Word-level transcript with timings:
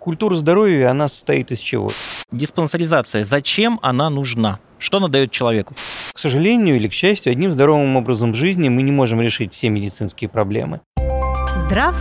Культура 0.00 0.34
здоровья, 0.34 0.90
она 0.90 1.08
состоит 1.08 1.52
из 1.52 1.58
чего? 1.58 1.90
Диспансеризация. 2.32 3.22
Зачем 3.22 3.78
она 3.82 4.08
нужна? 4.08 4.58
Что 4.78 4.96
она 4.96 5.08
дает 5.08 5.30
человеку? 5.30 5.74
К 6.14 6.18
сожалению 6.18 6.76
или 6.76 6.88
к 6.88 6.94
счастью, 6.94 7.32
одним 7.32 7.52
здоровым 7.52 7.96
образом 7.96 8.34
жизни 8.34 8.70
мы 8.70 8.80
не 8.80 8.92
можем 8.92 9.20
решить 9.20 9.52
все 9.52 9.68
медицинские 9.68 10.30
проблемы. 10.30 10.80
Здрав 11.66 11.94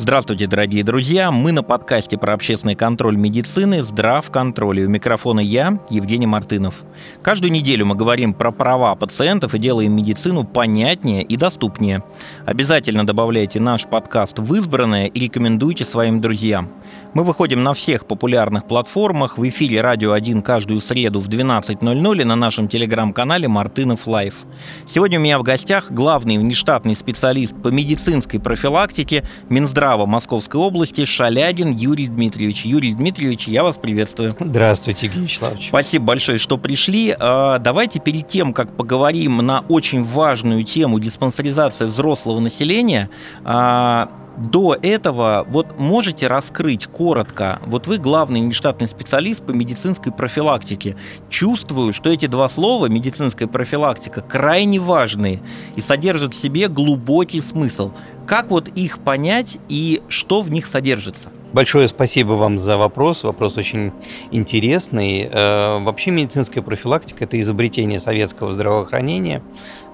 Здравствуйте, 0.00 0.46
дорогие 0.46 0.82
друзья! 0.82 1.30
Мы 1.30 1.52
на 1.52 1.62
подкасте 1.62 2.16
про 2.16 2.32
общественный 2.32 2.74
контроль 2.74 3.18
медицины 3.18 3.82
«Здрав 3.82 4.30
контроль». 4.30 4.80
И 4.80 4.86
у 4.86 4.88
микрофона 4.88 5.40
я, 5.40 5.78
Евгений 5.90 6.26
Мартынов. 6.26 6.84
Каждую 7.20 7.52
неделю 7.52 7.84
мы 7.84 7.94
говорим 7.94 8.32
про 8.32 8.50
права 8.50 8.94
пациентов 8.94 9.54
и 9.54 9.58
делаем 9.58 9.94
медицину 9.94 10.44
понятнее 10.44 11.22
и 11.22 11.36
доступнее. 11.36 12.02
Обязательно 12.46 13.04
добавляйте 13.04 13.60
наш 13.60 13.84
подкаст 13.84 14.38
в 14.38 14.54
избранное 14.54 15.04
и 15.04 15.20
рекомендуйте 15.20 15.84
своим 15.84 16.22
друзьям. 16.22 16.70
Мы 17.12 17.24
выходим 17.24 17.64
на 17.64 17.74
всех 17.74 18.06
популярных 18.06 18.66
платформах, 18.66 19.36
в 19.36 19.48
эфире 19.48 19.80
«Радио 19.80 20.14
1» 20.16 20.42
каждую 20.42 20.80
среду 20.80 21.18
в 21.18 21.28
12.00 21.28 22.20
и 22.20 22.24
на 22.24 22.36
нашем 22.36 22.68
телеграм-канале 22.68 23.48
«Мартынов 23.48 24.06
Life». 24.06 24.44
Сегодня 24.86 25.18
у 25.18 25.22
меня 25.22 25.40
в 25.40 25.42
гостях 25.42 25.90
главный 25.90 26.38
внештатный 26.38 26.94
специалист 26.94 27.60
по 27.60 27.68
медицинской 27.68 28.38
профилактике 28.38 29.24
Минздрава 29.48 30.06
Московской 30.06 30.60
области 30.60 31.04
Шалядин 31.04 31.72
Юрий 31.72 32.06
Дмитриевич. 32.06 32.64
Юрий 32.64 32.94
Дмитриевич, 32.94 33.48
я 33.48 33.64
вас 33.64 33.76
приветствую. 33.76 34.30
Здравствуйте, 34.38 35.06
Евгений 35.06 35.26
Вячеславович. 35.26 35.66
Спасибо 35.66 36.04
большое, 36.04 36.38
что 36.38 36.58
пришли. 36.58 37.16
А, 37.18 37.58
давайте 37.58 37.98
перед 37.98 38.28
тем, 38.28 38.52
как 38.52 38.76
поговорим 38.76 39.38
на 39.38 39.64
очень 39.68 40.04
важную 40.04 40.62
тему 40.62 41.00
диспансеризации 41.00 41.86
взрослого 41.86 42.38
населения, 42.38 43.10
а, 43.42 44.08
до 44.36 44.76
этого 44.80 45.46
вот 45.48 45.78
можете 45.78 46.26
раскрыть 46.26 46.86
коротко, 46.86 47.60
вот 47.66 47.86
вы 47.86 47.98
главный 47.98 48.40
нештатный 48.40 48.88
специалист 48.88 49.44
по 49.44 49.50
медицинской 49.52 50.12
профилактике. 50.12 50.96
Чувствую, 51.28 51.92
что 51.92 52.10
эти 52.10 52.26
два 52.26 52.48
слова, 52.48 52.86
медицинская 52.86 53.48
профилактика, 53.48 54.22
крайне 54.22 54.78
важные 54.78 55.40
и 55.76 55.80
содержат 55.80 56.34
в 56.34 56.40
себе 56.40 56.68
глубокий 56.68 57.40
смысл. 57.40 57.92
Как 58.26 58.50
вот 58.50 58.68
их 58.68 59.00
понять 59.00 59.58
и 59.68 60.02
что 60.08 60.40
в 60.40 60.50
них 60.50 60.66
содержится? 60.66 61.30
Большое 61.52 61.88
спасибо 61.88 62.34
вам 62.34 62.60
за 62.60 62.76
вопрос. 62.76 63.24
Вопрос 63.24 63.58
очень 63.58 63.92
интересный. 64.30 65.28
Э, 65.30 65.82
вообще 65.82 66.12
медицинская 66.12 66.62
профилактика– 66.62 67.24
это 67.26 67.40
изобретение 67.40 67.98
советского 67.98 68.52
здравоохранения. 68.52 69.42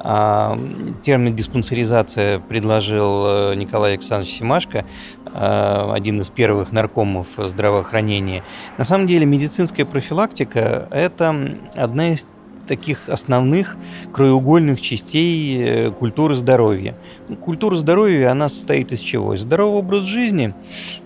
А, 0.01 0.59
термин 1.03 1.35
диспансеризация 1.35 2.41
предложил 2.41 3.25
э, 3.27 3.55
Николай 3.55 3.93
Александрович 3.93 4.35
Семашко, 4.35 4.85
э, 5.25 5.91
один 5.93 6.21
из 6.21 6.29
первых 6.29 6.73
наркомов 6.73 7.27
здравоохранения. 7.39 8.45
На 8.77 8.85
самом 8.85 9.07
деле 9.07 9.25
медицинская 9.25 9.87
профилактика– 9.87 10.89
это 10.91 11.59
одна 11.75 12.13
из 12.13 12.27
таких 12.67 13.09
основных 13.09 13.77
краеугольных 14.13 14.81
частей 14.81 15.59
э, 15.59 15.91
культуры 15.91 16.35
здоровья. 16.35 16.95
Культура 17.41 17.77
здоровья, 17.77 18.31
она 18.31 18.49
состоит 18.49 18.93
из 18.93 19.01
чего? 19.01 19.35
Из 19.35 19.43
здорового 19.43 19.79
образа 19.79 20.07
жизни, 20.07 20.55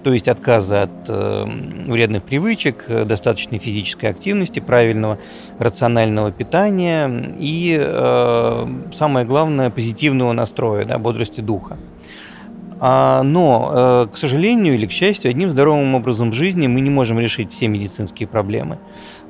то 0.02 0.12
есть 0.12 0.28
отказа 0.28 0.82
от 0.82 0.90
э, 1.08 1.44
вредных 1.86 2.24
привычек, 2.24 2.86
достаточной 2.88 3.58
физической 3.58 4.06
активности, 4.06 4.60
правильного 4.60 5.18
рационального 5.58 6.32
питания 6.32 7.34
и, 7.38 7.78
э, 7.80 8.66
самое 8.92 9.26
главное, 9.26 9.70
позитивного 9.70 10.32
настроя, 10.32 10.84
да, 10.84 10.98
бодрости 10.98 11.40
духа. 11.40 11.76
А, 12.82 13.22
но, 13.22 14.08
к 14.10 14.16
сожалению 14.16 14.72
или 14.72 14.86
к 14.86 14.90
счастью, 14.90 15.30
одним 15.30 15.50
здоровым 15.50 15.94
образом 15.94 16.32
жизни 16.32 16.66
мы 16.66 16.80
не 16.80 16.88
можем 16.88 17.20
решить 17.20 17.52
все 17.52 17.68
медицинские 17.68 18.26
проблемы. 18.26 18.78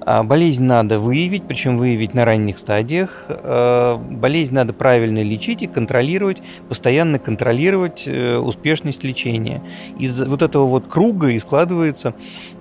А, 0.06 0.22
болезнь 0.22 0.64
надо 0.64 0.98
выявить, 0.98 1.44
причем 1.44 1.76
выявить 1.76 2.14
на 2.14 2.24
ранних 2.24 2.58
стадиях. 2.58 3.26
А, 3.28 3.96
болезнь 3.98 4.54
надо 4.54 4.72
правильно 4.72 5.22
лечить 5.22 5.62
и 5.62 5.66
контролировать, 5.66 6.42
постоянно 6.68 7.18
контролировать 7.18 8.04
э, 8.06 8.36
успешность 8.36 9.04
лечения. 9.04 9.62
Из 9.98 10.22
вот 10.22 10.42
этого 10.42 10.66
вот 10.66 10.88
круга 10.88 11.28
и 11.28 11.38
складывается 11.38 12.14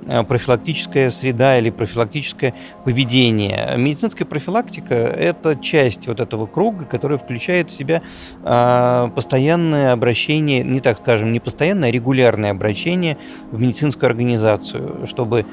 а, 0.07 0.23
профилактическая 0.23 1.09
среда 1.09 1.57
или 1.57 1.69
профилактическое 1.69 2.53
поведение. 2.83 3.75
Медицинская 3.77 4.27
профилактика– 4.27 4.93
это 4.95 5.55
часть 5.55 6.07
вот 6.07 6.19
этого 6.19 6.45
круга, 6.45 6.85
которая 6.85 7.17
включает 7.17 7.69
в 7.69 7.73
себя 7.73 8.01
постоянное 9.15 9.93
обращение, 9.93 10.63
не 10.63 10.79
так 10.79 10.97
скажем, 10.99 11.31
не 11.31 11.39
постоянное, 11.39 11.89
а 11.89 11.91
регулярное 11.91 12.51
обращение 12.51 13.17
в 13.51 13.61
медицинскую 13.61 14.09
организацию, 14.09 15.05
чтобы 15.07 15.45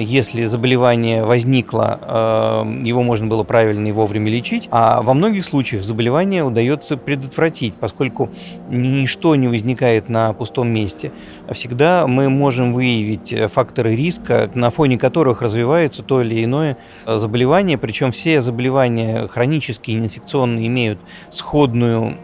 если 0.00 0.44
заболевание 0.44 1.24
возникло, 1.24 2.00
э, 2.02 2.82
его 2.84 3.02
можно 3.02 3.26
было 3.26 3.44
правильно 3.44 3.86
и 3.88 3.92
вовремя 3.92 4.30
лечить, 4.30 4.68
а 4.70 5.02
во 5.02 5.14
многих 5.14 5.44
случаях 5.44 5.84
заболевание 5.84 6.42
удается 6.42 6.96
предотвратить, 6.96 7.74
поскольку 7.74 8.30
ничто 8.70 9.36
не 9.36 9.48
возникает 9.48 10.08
на 10.08 10.32
пустом 10.32 10.68
месте. 10.68 11.12
Всегда 11.50 12.06
мы 12.06 12.28
можем 12.28 12.72
выявить 12.72 13.34
факторы 13.52 13.94
риска, 13.94 14.50
на 14.54 14.70
фоне 14.70 14.98
которых 14.98 15.42
развивается 15.42 16.02
то 16.02 16.22
или 16.22 16.44
иное 16.44 16.76
заболевание, 17.06 17.78
причем 17.78 18.12
все 18.12 18.40
заболевания 18.40 19.28
хронические, 19.28 19.98
инфекционные 19.98 20.66
имеют 20.66 20.98
сходную 21.30 22.14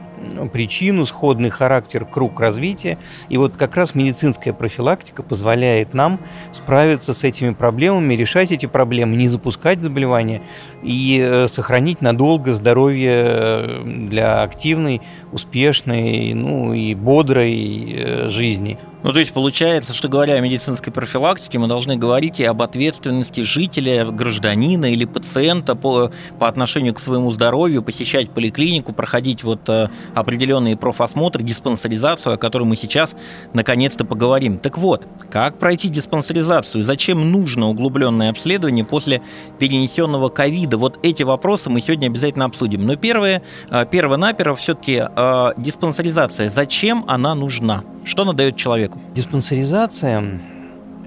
причину, 0.53 1.05
сходный 1.05 1.51
характер, 1.51 2.05
круг 2.05 2.41
развития. 2.41 2.99
И 3.29 3.37
вот 3.37 3.57
как 3.57 3.77
раз 3.77 3.95
медицинская 3.95 4.53
профилактика 4.53 5.23
позволяет 5.23 5.95
нам 5.95 6.19
справиться 6.53 7.15
с 7.15 7.25
этими 7.25 7.51
проблемами, 7.51 8.15
решать 8.15 8.53
эти 8.53 8.67
проблемы, 8.67 9.17
не 9.17 9.29
запускать 9.29 9.83
заболевания 9.83 10.43
и 10.83 11.21
э, 11.23 11.47
сохранить 11.49 12.01
надолго 12.01 12.53
здоровье 12.53 13.13
э, 13.15 13.83
для 13.85 14.43
активной, 14.43 15.01
успешной, 15.31 16.35
ну 16.35 16.75
и 16.75 16.95
бодрой 16.95 17.97
э, 17.97 18.29
жизни. 18.29 18.79
Ну, 19.03 19.13
то 19.13 19.19
есть 19.19 19.33
получается, 19.33 19.95
что 19.95 20.09
говоря 20.09 20.35
о 20.35 20.41
медицинской 20.41 20.93
профилактике, 20.93 21.59
мы 21.59 21.67
должны 21.67 21.97
говорить 21.97 22.39
и 22.39 22.45
об 22.45 22.63
ответственности 22.63 23.41
жителя, 23.41 24.05
гражданина 24.05 24.93
или 24.93 25.05
пациента 25.07 25.75
по, 25.75 26.13
по 26.39 26.47
отношению 26.47 26.95
к 26.95 27.01
своему 27.01 27.33
здоровью, 27.33 27.83
посещать 27.83 28.31
поликлинику, 28.31 28.93
проходить 28.93 29.43
вот 29.43 29.69
э, 29.69 29.89
определенные 30.15 30.77
профосмотры, 30.77 31.43
диспансеризацию, 31.43 32.35
о 32.35 32.37
которой 32.37 32.63
мы 32.63 32.77
сейчас 32.77 33.17
наконец-то 33.55 34.05
поговорим. 34.05 34.59
Так 34.59 34.79
вот, 34.79 35.05
как 35.31 35.59
пройти 35.59 35.89
диспансеризацию? 35.89 36.85
Зачем 36.85 37.33
нужно 37.33 37.69
углубленное 37.69 38.31
обследование 38.31 38.85
после 38.85 39.21
перенесенного 39.59 40.29
ковида? 40.29 40.79
Вот 40.79 41.01
эти 41.03 41.25
вопросы 41.25 41.71
мы 41.71 41.81
сегодня 41.81 42.07
обязательно 42.07 42.45
обсудим. 42.45 42.87
Но 42.87 42.95
первое, 42.95 43.43
э, 43.69 43.85
перво-наперво 43.91 44.55
все-таки 44.55 45.03
э, 45.05 45.53
диспансеризация. 45.57 46.49
Зачем 46.49 47.05
она 47.09 47.35
нужна? 47.35 47.83
Что 48.05 48.23
она 48.23 48.33
дает 48.33 48.57
человеку? 48.57 48.92
Диспансеризация 49.15 50.41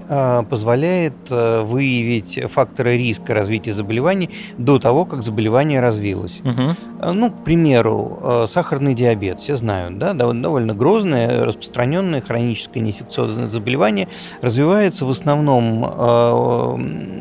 а, 0.08 0.44
позволяет 0.44 1.14
э, 1.30 1.62
выявить 1.62 2.38
факторы 2.48 2.96
риска 2.96 3.34
развития 3.34 3.72
заболеваний 3.72 4.30
до 4.56 4.78
того, 4.78 5.04
как 5.04 5.22
заболевание 5.22 5.80
развилось. 5.80 6.40
Угу. 6.44 7.12
Ну, 7.12 7.30
к 7.32 7.42
примеру, 7.42 8.18
э, 8.22 8.44
сахарный 8.46 8.94
диабет, 8.94 9.40
все 9.40 9.56
знают, 9.56 9.98
да, 9.98 10.12
довольно 10.12 10.74
грозное, 10.74 11.44
распространенное 11.44 12.20
хроническое 12.20 12.82
неинфекциозное 12.82 13.48
заболевание, 13.48 14.08
развивается 14.42 15.04
в 15.04 15.10
основном 15.10 15.82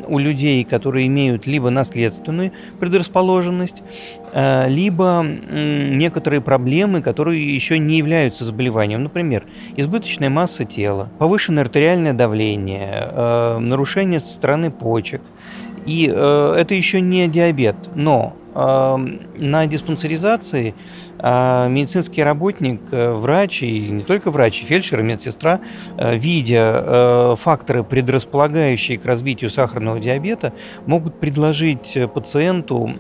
у 0.08 0.20
людей, 0.20 0.64
которые 0.64 1.08
имеют 1.08 1.48
либо 1.48 1.70
наследственную 1.70 2.52
предрасположенность, 2.80 3.82
либо 4.68 5.26
некоторые 5.50 6.42
проблемы, 6.42 7.02
которые 7.02 7.56
еще 7.56 7.80
не 7.80 7.98
являются 7.98 8.44
заболеванием. 8.44 9.02
Например, 9.02 9.46
избыточная 9.78 10.30
масса 10.30 10.66
тела, 10.66 11.10
повышенное 11.20 11.64
артериальное 11.64 12.12
давление, 12.12 13.08
э, 13.12 13.60
нарушение 13.60 14.20
со 14.20 14.34
стороны 14.34 14.72
почек. 14.72 15.22
И 15.86 16.12
э, 16.14 16.56
это 16.60 16.76
еще 16.76 17.00
не 17.00 17.30
диабет, 17.30 17.78
но 17.96 18.36
э, 18.54 18.98
на 19.38 19.68
диспансеризации 19.68 20.76
медицинский 21.18 22.24
работник, 22.24 22.82
врач, 22.92 23.64
и 23.64 23.88
не 23.88 24.02
только 24.02 24.32
врач, 24.32 24.62
и 24.62 24.66
фельдшер, 24.66 25.00
и 25.00 25.04
медсестра, 25.04 25.62
видя 25.98 27.36
факторы, 27.38 27.86
предрасполагающие 27.86 29.00
к 29.00 29.06
развитию 29.06 29.50
сахарного 29.50 29.98
диабета, 30.00 30.52
могут 30.86 31.18
предложить 31.22 31.98
пациенту 32.14 32.92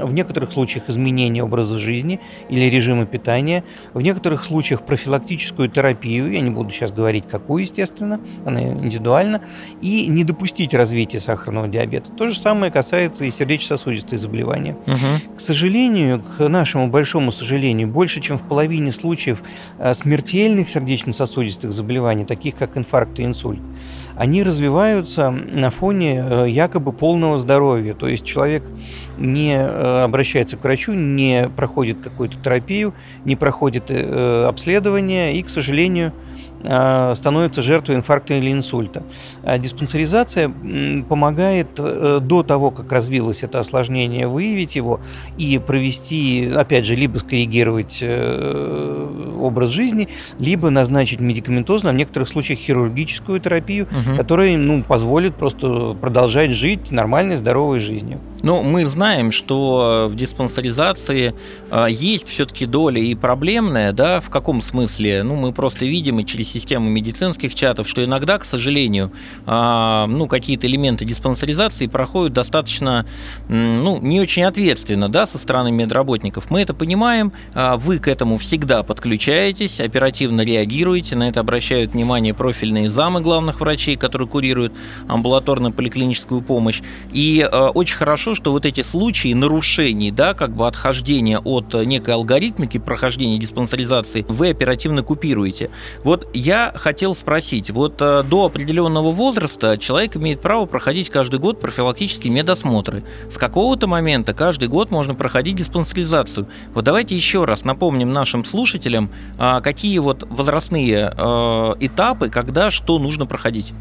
в 0.00 0.12
некоторых 0.12 0.52
случаях 0.52 0.88
изменение 0.88 1.42
образа 1.42 1.78
жизни 1.78 2.20
или 2.48 2.64
режима 2.64 3.06
питания, 3.06 3.64
в 3.94 4.00
некоторых 4.00 4.44
случаях 4.44 4.82
профилактическую 4.82 5.68
терапию, 5.68 6.30
я 6.32 6.40
не 6.40 6.50
буду 6.50 6.70
сейчас 6.70 6.92
говорить 6.92 7.24
какую, 7.30 7.62
естественно, 7.62 8.20
она 8.44 8.62
индивидуальна, 8.62 9.40
и 9.80 10.06
не 10.06 10.24
допустить 10.24 10.74
развития 10.74 11.20
сахарного 11.20 11.68
диабета. 11.68 12.12
То 12.12 12.28
же 12.28 12.38
самое 12.38 12.70
касается 12.72 13.24
и 13.24 13.30
сердечно-сосудистых 13.30 14.18
заболеваний. 14.18 14.72
Угу. 14.86 15.36
К 15.36 15.40
сожалению, 15.40 16.22
к 16.22 16.48
нашему 16.48 16.88
большому 16.88 17.30
сожалению, 17.30 17.88
больше, 17.88 18.20
чем 18.20 18.38
в 18.38 18.42
половине 18.42 18.92
случаев 18.92 19.42
э, 19.78 19.94
смертельных 19.94 20.68
сердечно-сосудистых 20.68 21.72
заболеваний, 21.72 22.24
таких 22.24 22.56
как 22.56 22.76
инфаркт 22.76 23.18
и 23.20 23.24
инсульт, 23.24 23.60
они 24.16 24.42
развиваются 24.42 25.30
на 25.30 25.70
фоне 25.70 26.24
э, 26.28 26.46
якобы 26.48 26.92
полного 26.92 27.36
здоровья. 27.36 27.94
То 27.94 28.08
есть 28.08 28.24
человек 28.24 28.64
не 29.18 29.54
э, 29.54 30.04
обращается 30.04 30.56
к 30.56 30.64
врачу, 30.64 30.94
не 30.94 31.50
проходит 31.54 31.98
какую-то 32.00 32.38
терапию, 32.38 32.94
не 33.24 33.36
проходит 33.36 33.84
э, 33.90 34.44
обследование 34.48 35.36
и, 35.36 35.42
к 35.42 35.50
сожалению, 35.50 36.12
Э, 36.68 37.14
становится 37.14 37.62
жертвой 37.62 37.96
инфаркта 37.96 38.34
или 38.34 38.50
инсульта. 38.50 39.04
А 39.44 39.56
диспансеризация 39.58 40.52
помогает 41.08 41.68
э, 41.78 42.18
до 42.20 42.42
того, 42.42 42.72
как 42.72 42.90
развилось 42.90 43.44
это 43.44 43.60
осложнение, 43.60 44.26
выявить 44.26 44.74
его 44.74 45.00
и 45.38 45.58
провести, 45.58 46.50
опять 46.54 46.84
же, 46.84 46.96
либо 46.96 47.18
скоррегировать 47.18 47.98
э, 48.02 49.36
образ 49.38 49.70
жизни, 49.70 50.08
либо 50.40 50.70
назначить 50.70 51.20
медикаментозную, 51.20 51.90
а 51.90 51.94
в 51.94 51.96
некоторых 51.96 52.28
случаях 52.28 52.58
хирургическую 52.58 53.38
терапию, 53.38 53.84
угу. 53.84 54.16
которая 54.16 54.56
ну, 54.56 54.82
позволит 54.82 55.36
просто 55.36 55.96
продолжать 56.00 56.50
жить 56.50 56.90
нормальной, 56.90 57.36
здоровой 57.36 57.78
жизнью. 57.78 58.20
Ну, 58.46 58.62
мы 58.62 58.86
знаем, 58.86 59.32
что 59.32 60.06
в 60.08 60.14
диспансеризации 60.14 61.34
э, 61.68 61.86
есть 61.90 62.28
все-таки 62.28 62.64
доля 62.64 63.00
и 63.00 63.12
проблемная, 63.16 63.90
да, 63.90 64.20
в 64.20 64.30
каком 64.30 64.62
смысле? 64.62 65.24
Ну, 65.24 65.34
мы 65.34 65.52
просто 65.52 65.84
видим 65.84 66.20
и 66.20 66.24
через 66.24 66.50
систему 66.50 66.88
медицинских 66.88 67.56
чатов, 67.56 67.88
что 67.88 68.04
иногда, 68.04 68.38
к 68.38 68.44
сожалению, 68.44 69.10
э, 69.48 70.04
ну, 70.06 70.28
какие-то 70.28 70.68
элементы 70.68 71.04
диспансеризации 71.04 71.88
проходят 71.88 72.34
достаточно, 72.34 73.04
ну, 73.48 73.98
не 74.00 74.20
очень 74.20 74.44
ответственно, 74.44 75.08
да, 75.08 75.26
со 75.26 75.38
стороны 75.38 75.72
медработников. 75.72 76.48
Мы 76.48 76.60
это 76.60 76.72
понимаем, 76.72 77.32
э, 77.52 77.74
вы 77.74 77.98
к 77.98 78.06
этому 78.06 78.36
всегда 78.36 78.84
подключаетесь, 78.84 79.80
оперативно 79.80 80.42
реагируете, 80.42 81.16
на 81.16 81.28
это 81.28 81.40
обращают 81.40 81.94
внимание 81.94 82.32
профильные 82.32 82.90
замы 82.90 83.22
главных 83.22 83.58
врачей, 83.58 83.96
которые 83.96 84.28
курируют 84.28 84.72
амбулаторно-поликлиническую 85.08 86.42
помощь. 86.42 86.80
И 87.12 87.44
очень 87.74 87.96
хорошо, 87.96 88.35
что 88.36 88.52
вот 88.52 88.66
эти 88.66 88.82
случаи 88.82 89.32
нарушений, 89.32 90.12
да, 90.12 90.34
как 90.34 90.54
бы 90.54 90.68
отхождения 90.68 91.38
от 91.38 91.74
некой 91.74 92.14
алгоритмики 92.14 92.78
прохождения 92.78 93.38
диспансеризации, 93.38 94.24
вы 94.28 94.50
оперативно 94.50 95.02
купируете. 95.02 95.70
Вот 96.04 96.28
я 96.34 96.72
хотел 96.76 97.14
спросить, 97.14 97.70
вот 97.70 98.00
э, 98.00 98.22
до 98.22 98.44
определенного 98.44 99.10
возраста 99.10 99.78
человек 99.78 100.16
имеет 100.16 100.40
право 100.40 100.66
проходить 100.66 101.10
каждый 101.10 101.40
год 101.40 101.58
профилактические 101.60 102.32
медосмотры. 102.32 103.02
С 103.30 103.38
какого-то 103.38 103.86
момента 103.86 104.34
каждый 104.34 104.68
год 104.68 104.90
можно 104.90 105.14
проходить 105.14 105.56
диспансеризацию. 105.56 106.46
Вот 106.74 106.84
давайте 106.84 107.16
еще 107.16 107.44
раз 107.46 107.64
напомним 107.64 108.12
нашим 108.12 108.44
слушателям, 108.44 109.10
а, 109.38 109.60
какие 109.62 109.98
вот 109.98 110.26
возрастные 110.28 111.12
э, 111.16 111.74
этапы, 111.80 112.28
когда 112.28 112.70
что 112.70 112.98
нужно 112.98 113.26
проходить. 113.26 113.72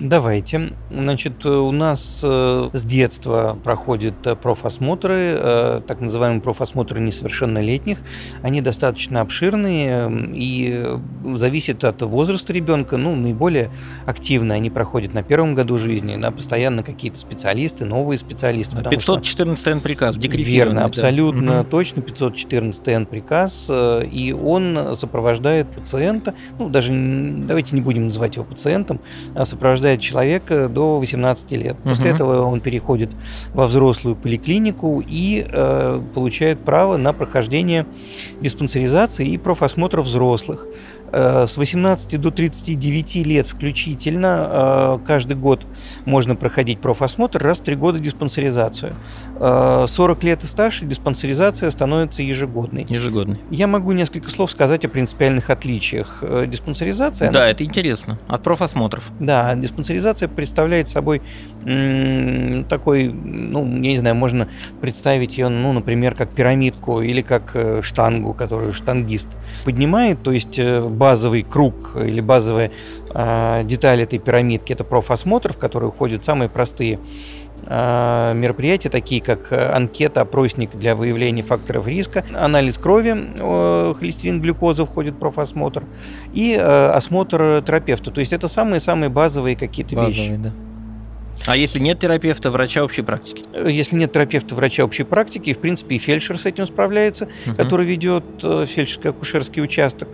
Давайте. 0.00 0.70
Значит, 0.90 1.44
у 1.44 1.72
нас 1.72 2.22
э, 2.24 2.70
с 2.72 2.84
детства 2.84 3.58
проходят 3.64 4.14
э, 4.26 4.36
профосмотры, 4.36 5.34
э, 5.34 5.80
так 5.86 6.00
называемые 6.00 6.40
профосмотры 6.40 7.00
несовершеннолетних. 7.00 7.98
Они 8.42 8.60
достаточно 8.60 9.20
обширные 9.22 10.30
и 10.34 10.86
зависят 11.34 11.82
от 11.82 12.00
возраста 12.02 12.52
ребенка. 12.52 12.96
Ну, 12.96 13.16
наиболее 13.16 13.70
активно 14.06 14.54
они 14.54 14.70
проходят 14.70 15.14
на 15.14 15.24
первом 15.24 15.56
году 15.56 15.78
жизни, 15.78 16.14
на 16.14 16.30
постоянно 16.30 16.84
какие-то 16.84 17.18
специалисты, 17.18 17.84
новые 17.84 18.18
специалисты. 18.18 18.76
514 18.90 19.66
Н 19.66 19.80
приказ, 19.80 20.16
Верно, 20.16 20.84
абсолютно 20.84 21.52
да. 21.52 21.64
точно, 21.64 22.02
514 22.02 22.88
Н 22.88 23.06
приказ, 23.06 23.68
и 23.68 24.32
он 24.40 24.94
сопровождает 24.94 25.68
пациента, 25.68 26.34
ну, 26.58 26.68
даже 26.68 26.92
давайте 26.92 27.74
не 27.74 27.82
будем 27.82 28.04
называть 28.04 28.36
его 28.36 28.44
пациентом, 28.44 29.00
а 29.34 29.44
сопровождает 29.44 29.87
сопровождает 29.88 30.00
человека 30.00 30.68
до 30.68 30.98
18 30.98 31.52
лет. 31.52 31.76
После 31.84 32.10
угу. 32.10 32.14
этого 32.14 32.46
он 32.46 32.60
переходит 32.60 33.10
во 33.54 33.66
взрослую 33.66 34.16
поликлинику 34.16 35.02
и 35.06 35.46
э, 35.48 36.00
получает 36.14 36.64
право 36.64 36.96
на 36.96 37.12
прохождение 37.12 37.86
диспансеризации 38.40 39.26
и 39.26 39.38
профосмотра 39.38 40.02
взрослых. 40.02 40.66
Э, 41.12 41.46
с 41.46 41.56
18 41.56 42.20
до 42.20 42.30
39 42.30 43.26
лет 43.26 43.46
включительно 43.46 44.98
э, 45.00 45.06
каждый 45.06 45.36
год 45.36 45.66
можно 46.04 46.36
проходить 46.36 46.80
профосмотр, 46.80 47.42
раз 47.42 47.60
в 47.60 47.62
3 47.62 47.76
года 47.76 47.98
диспансеризацию. 47.98 48.94
40 49.38 50.24
э, 50.24 50.26
лет 50.26 50.44
и 50.44 50.46
старше 50.46 50.84
диспансеризация 50.84 51.70
становится 51.70 52.22
ежегодной. 52.22 52.86
Ежегодной. 52.88 53.38
Я 53.50 53.66
могу 53.66 53.92
несколько 53.92 54.30
слов 54.30 54.50
сказать 54.50 54.84
о 54.84 54.88
принципиальных 54.88 55.50
отличиях. 55.50 56.22
Диспансеризация... 56.46 57.30
Да, 57.30 57.40
она... 57.40 57.50
это 57.50 57.64
интересно. 57.64 58.18
От 58.28 58.42
профосмотров. 58.42 59.10
Да, 59.20 59.54
диспансеризация 59.54 60.28
представляет 60.28 60.88
собой 60.88 61.22
такой, 62.68 63.08
ну, 63.08 63.64
я 63.64 63.90
не 63.90 63.98
знаю, 63.98 64.14
можно 64.14 64.48
представить 64.80 65.36
ее, 65.36 65.48
ну, 65.48 65.72
например, 65.72 66.14
как 66.14 66.30
пирамидку 66.30 67.02
или 67.02 67.20
как 67.20 67.54
штангу, 67.82 68.32
которую 68.32 68.72
штангист 68.72 69.36
поднимает, 69.64 70.22
то 70.22 70.32
есть 70.32 70.58
базовый 70.60 71.42
круг 71.42 71.96
или 71.96 72.20
базовая 72.20 72.70
э, 73.14 73.62
деталь 73.64 74.02
этой 74.02 74.18
пирамидки– 74.18 74.72
это 74.74 74.84
профосмотр, 74.84 75.52
в 75.52 75.58
который 75.58 75.88
уходят 75.88 76.24
самые 76.24 76.48
простые 76.48 76.94
э, 76.94 76.98
мероприятия, 77.66 78.88
такие 78.88 79.20
как 79.20 79.52
анкета, 79.52 80.22
опросник 80.22 80.74
для 80.74 80.94
выявления 80.94 81.42
факторов 81.42 81.86
риска, 81.86 82.24
анализ 82.34 82.78
крови, 82.78 83.14
э, 83.36 83.94
холестерин, 83.98 84.40
глюкоза 84.40 84.86
входит 84.86 85.14
в 85.14 85.18
профосмотр, 85.18 85.84
и 86.32 86.54
э, 86.58 86.88
осмотр 86.90 87.62
терапевта. 87.66 88.10
То 88.10 88.20
есть 88.20 88.32
это 88.32 88.48
самые-самые 88.48 89.10
базовые 89.10 89.56
какие-то 89.56 89.96
вещи. 90.06 90.36
Да. 90.36 90.52
А 91.46 91.56
если 91.56 91.78
нет 91.78 92.00
терапевта, 92.00 92.50
врача 92.50 92.82
общей 92.82 93.02
практики? 93.02 93.44
Если 93.54 93.96
нет 93.96 94.12
терапевта, 94.12 94.54
врача 94.54 94.84
общей 94.84 95.04
практики, 95.04 95.52
в 95.52 95.58
принципе, 95.58 95.96
и 95.96 95.98
фельдшер 95.98 96.38
с 96.38 96.46
этим 96.46 96.66
справляется, 96.66 97.28
угу. 97.46 97.54
который 97.54 97.86
ведет 97.86 98.24
э, 98.42 98.66
фельдшерско-акушерский 98.66 99.62
участок. 99.62 100.08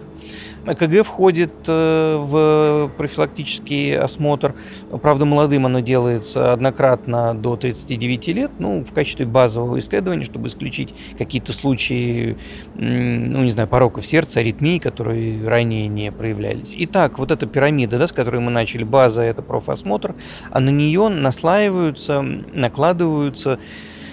ЭКГ 0.66 1.04
входит 1.04 1.52
э, 1.66 2.16
в 2.18 2.90
профилактический 2.96 3.98
осмотр. 3.98 4.54
Правда, 5.02 5.24
молодым 5.24 5.66
оно 5.66 5.80
делается 5.80 6.52
однократно 6.52 7.34
до 7.34 7.56
39 7.56 8.28
лет, 8.28 8.50
ну, 8.58 8.84
в 8.84 8.92
качестве 8.92 9.26
базового 9.26 9.78
исследования, 9.78 10.24
чтобы 10.24 10.48
исключить 10.48 10.94
какие-то 11.18 11.52
случаи, 11.52 12.36
ну, 12.74 13.42
не 13.42 13.50
знаю, 13.50 13.68
пороков 13.68 14.06
сердца, 14.06 14.40
аритмии, 14.40 14.78
которые 14.78 15.46
ранее 15.46 15.88
не 15.88 16.10
проявлялись. 16.10 16.74
Итак, 16.78 17.18
вот 17.18 17.30
эта 17.30 17.46
пирамида, 17.46 17.98
да, 17.98 18.06
с 18.06 18.12
которой 18.12 18.40
мы 18.40 18.50
начали, 18.50 18.84
база– 18.84 19.22
это 19.24 19.42
профосмотр, 19.42 20.14
а 20.50 20.60
на 20.60 20.70
нее 20.70 21.08
наслаиваются, 21.08 22.22
накладываются 22.22 23.58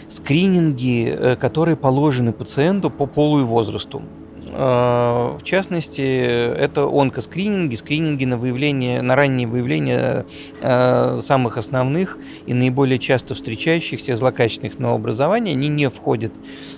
скрининги, 0.08 1.16
э, 1.18 1.36
которые 1.36 1.78
положены 1.78 2.34
пациенту 2.34 2.90
по 2.90 3.06
полу 3.06 3.40
и 3.40 3.44
возрасту. 3.44 4.04
Э, 4.54 5.38
в 5.38 5.44
частности, 5.44 6.02
это 6.02 6.84
онкоскрининги, 6.84 7.76
скрининги 7.76 8.26
на 8.26 8.38
выявление, 8.38 9.02
на 9.02 9.16
раннее 9.16 9.48
выявление 9.48 10.26
э, 10.62 11.20
самых 11.22 11.58
основных 11.58 12.18
и 12.48 12.54
наиболее 12.54 13.00
часто 13.00 13.34
встречающихся 13.34 14.16
злокачественных 14.18 14.78
новообразований. 14.78 15.52
Они 15.52 15.70
не 15.70 15.90
входят 15.90 16.34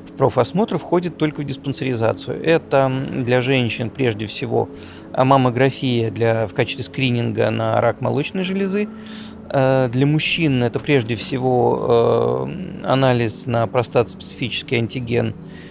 в 0.08 0.14
профосмотр, 0.14 0.78
входят 0.78 1.18
только 1.18 1.42
в 1.42 1.46
диспансеризацию. 1.46 2.42
Это 2.44 2.92
для 3.12 3.42
женщин 3.42 3.90
прежде 3.90 4.28
всего 4.28 4.70
маммография 5.18 6.12
для, 6.12 6.48
в 6.48 6.54
качестве 6.54 6.84
скрининга 6.84 7.50
на 7.50 7.82
рак 7.82 8.02
молочной 8.02 8.44
железы, 8.44 8.88
э, 9.50 9.90
для 9.92 10.06
мужчин 10.06 10.64
это 10.64 10.80
прежде 10.80 11.16
всего 11.16 12.48
анализ 12.84 13.48
на 13.48 13.66
простат-специфический 13.66 14.76
антиген 14.76 15.34
а, 15.34 15.64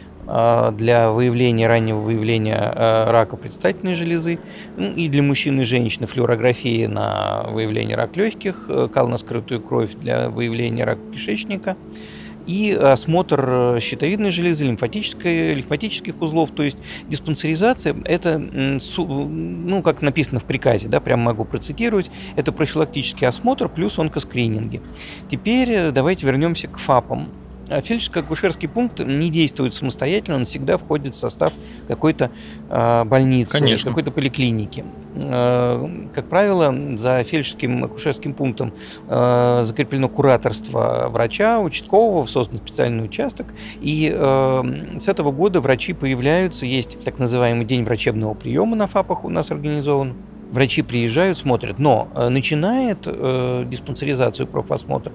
для 0.73 1.11
выявления, 1.11 1.67
раннего 1.67 1.99
выявления 1.99 2.59
а, 2.59 3.11
рака 3.11 3.37
предстательной 3.37 3.95
железы, 3.95 4.39
ну, 4.77 4.95
и 4.95 5.09
для 5.09 5.23
мужчин 5.23 5.61
и 5.61 5.65
женщин 5.65 6.07
флюорография 6.07 6.89
на 6.89 7.47
выявление 7.51 7.97
рака 7.97 8.19
легких, 8.19 8.67
э, 8.69 8.89
кал 8.93 9.09
на 9.09 9.19
скрытую 9.19 9.61
кровь 9.61 9.95
для 9.95 10.31
выявления 10.31 10.85
рака 10.85 11.03
кишечника, 11.13 11.77
и 12.47 12.73
осмотр 12.73 13.79
щитовидной 13.81 14.31
железы, 14.31 14.65
лимфатической, 14.65 15.55
лимфатических 15.55 16.21
узлов, 16.21 16.51
то 16.51 16.63
есть 16.63 16.79
диспансеризация, 17.09 17.97
это, 18.05 18.39
ну, 18.39 19.83
как 19.83 20.03
написано 20.03 20.41
в 20.41 20.45
приказе, 20.45 20.89
да, 20.89 21.01
прямо 21.01 21.25
могу 21.25 21.45
процитировать, 21.45 22.11
это 22.37 22.53
профилактический 22.53 23.27
осмотр 23.27 23.69
плюс 23.69 23.99
онкоскрининги. 23.99 24.81
Теперь 25.29 25.71
э, 25.71 25.91
давайте 25.91 26.27
вернемся 26.27 26.69
к 26.69 26.79
ФАПам. 26.79 27.29
А 27.73 27.81
фельдшерско-акушерский 27.81 28.69
пункт 28.69 29.01
не 29.01 29.31
действует 29.31 29.73
самостоятельно, 29.73 30.39
он 30.39 30.45
всегда 30.45 30.77
входит 30.77 31.15
в 31.15 31.17
состав 31.17 31.55
какой-то 31.89 32.31
э, 32.69 33.05
больницы, 33.05 33.59
Конечно. 33.59 33.91
какой-то 33.91 34.11
поликлиники. 34.11 34.85
Э, 35.15 35.89
как 36.15 36.29
правило, 36.29 36.75
за 36.97 37.23
фельдшерским 37.25 37.85
акушерским 37.85 38.35
пунктом 38.35 38.73
закреплено 39.09 40.09
кураторство 40.09 41.09
врача, 41.09 41.61
участкового, 41.61 42.27
создан 42.27 42.59
специальный 42.59 43.05
участок, 43.05 43.47
и 43.81 44.09
с 44.11 45.09
этого 45.09 45.33
года 45.33 45.61
врачи 45.61 45.93
появляются, 45.93 46.67
есть 46.67 46.99
так 47.03 47.19
называемый 47.19 47.65
день 47.65 47.85
врачебного 47.85 48.35
приема 48.35 48.77
на 48.77 48.87
ФАПах 48.87 49.25
у 49.25 49.29
нас 49.29 49.51
организован, 49.51 50.15
врачи 50.51 50.83
приезжают, 50.83 51.39
смотрят, 51.39 51.79
но 51.79 52.09
начинает 52.15 53.07
э, 53.07 53.65
диспансеризацию, 53.69 54.47
профосмотр 54.47 55.13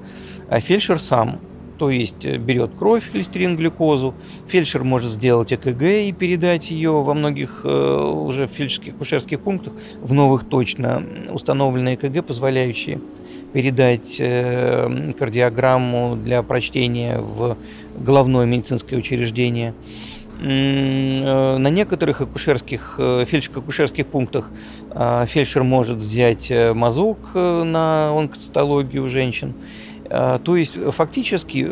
а 0.49 0.59
фельдшер 0.59 0.99
сам. 0.99 1.39
То 1.77 1.89
есть 1.89 2.25
э, 2.25 2.38
берет 2.38 2.72
кровь, 2.77 3.12
холестерин, 3.12 3.55
глюкозу. 3.55 4.15
Фельдшер 4.48 4.84
может 4.84 5.12
сделать 5.12 5.53
ЭКГ 5.53 5.81
и 5.81 6.12
передать 6.12 6.72
ее 6.72 7.03
во 7.03 7.13
многих 7.13 7.62
э, 7.63 8.12
уже 8.12 8.48
фельдшерских 8.48 8.96
акушерских 8.96 9.39
пунктах, 9.39 9.74
в 10.00 10.13
новых 10.13 10.48
точно 10.48 11.03
установленные 11.29 11.96
ЭКГ, 11.96 12.25
позволяющие 12.25 13.00
передать 13.53 14.17
э, 14.19 15.13
кардиограмму 15.17 16.15
для 16.15 16.41
прочтения 16.43 17.19
в 17.19 17.57
головное 17.96 18.46
медицинское 18.46 18.98
учреждение. 18.98 19.74
На 20.39 21.69
некоторых 21.72 22.22
акушерских, 22.22 22.98
фельдшерско-акушерских 23.00 24.05
пунктах 24.05 24.51
фельдшер 24.93 25.63
может 25.63 25.98
взять 25.98 26.51
мазок 26.75 27.17
на 27.34 28.12
онкоцитологию 28.15 29.05
у 29.05 29.07
женщин. 29.07 29.55
То 30.09 30.55
есть 30.55 30.77
фактически 30.91 31.67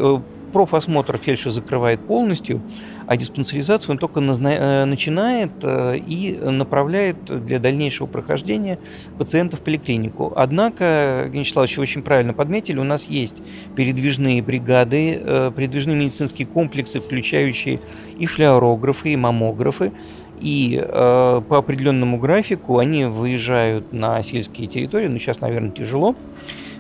профосмотр 0.56 1.18
фельдшер 1.18 1.52
закрывает 1.52 2.00
полностью, 2.00 2.62
а 3.08 3.18
диспансеризацию 3.18 3.92
он 3.92 3.98
только 3.98 4.22
э, 4.22 4.86
начинает 4.86 5.52
э, 5.64 5.98
и 5.98 6.40
направляет 6.42 7.18
для 7.46 7.60
дальнейшего 7.60 8.08
прохождения 8.08 8.80
пациентов 9.18 9.60
в 9.60 9.64
поликлинику. 9.64 10.32
Однако, 10.34 11.24
Евгений 11.26 11.42
Вячеславович, 11.42 11.76
вы 11.76 11.84
очень 11.84 12.04
правильно 12.04 12.34
подметили, 12.34 12.80
у 12.80 12.86
нас 12.86 13.10
есть 13.10 13.44
передвижные 13.76 14.42
бригады, 14.42 15.20
э, 15.22 15.52
передвижные 15.54 15.98
медицинские 15.98 16.48
комплексы, 16.48 17.02
включающие 17.02 17.82
и 18.18 18.26
флюорографы, 18.26 19.12
и 19.12 19.18
маммографы, 19.18 19.92
и 20.40 20.82
э, 20.82 21.42
по 21.50 21.58
определенному 21.58 22.18
графику 22.18 22.78
они 22.78 23.04
выезжают 23.04 23.92
на 23.92 24.24
сельские 24.24 24.68
территории. 24.68 25.08
Ну, 25.08 25.18
сейчас, 25.18 25.42
наверное, 25.42 25.72
тяжело, 25.72 26.16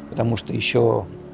потому 0.10 0.38
что 0.38 0.54
еще 0.54 1.06
а, 1.10 1.25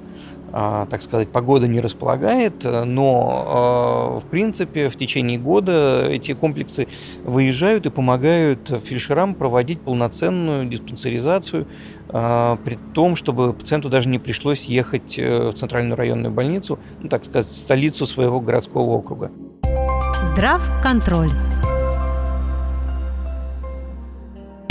так 0.51 1.01
сказать, 1.01 1.29
погода 1.29 1.67
не 1.67 1.79
располагает, 1.79 2.63
но 2.63 3.45
а, 3.47 4.19
в 4.19 4.25
принципе 4.25 4.89
в 4.89 4.95
течение 4.95 5.37
года 5.37 6.07
эти 6.09 6.33
комплексы 6.33 6.87
выезжают 7.23 7.85
и 7.85 7.89
помогают 7.89 8.71
фельдшерам 8.83 9.33
проводить 9.33 9.81
полноценную 9.81 10.65
диспансеризацию, 10.65 11.67
а, 12.09 12.57
при 12.63 12.77
том, 12.93 13.15
чтобы 13.15 13.53
пациенту 13.53 13.89
даже 13.89 14.09
не 14.09 14.19
пришлось 14.19 14.65
ехать 14.65 15.17
э, 15.17 15.49
в 15.49 15.53
центральную 15.53 15.95
районную 15.95 16.33
больницу, 16.33 16.79
ну, 16.99 17.07
так 17.07 17.23
сказать, 17.25 17.47
столицу 17.47 18.05
своего 18.05 18.41
городского 18.41 18.91
округа. 18.91 19.31
Здрав 20.33 20.61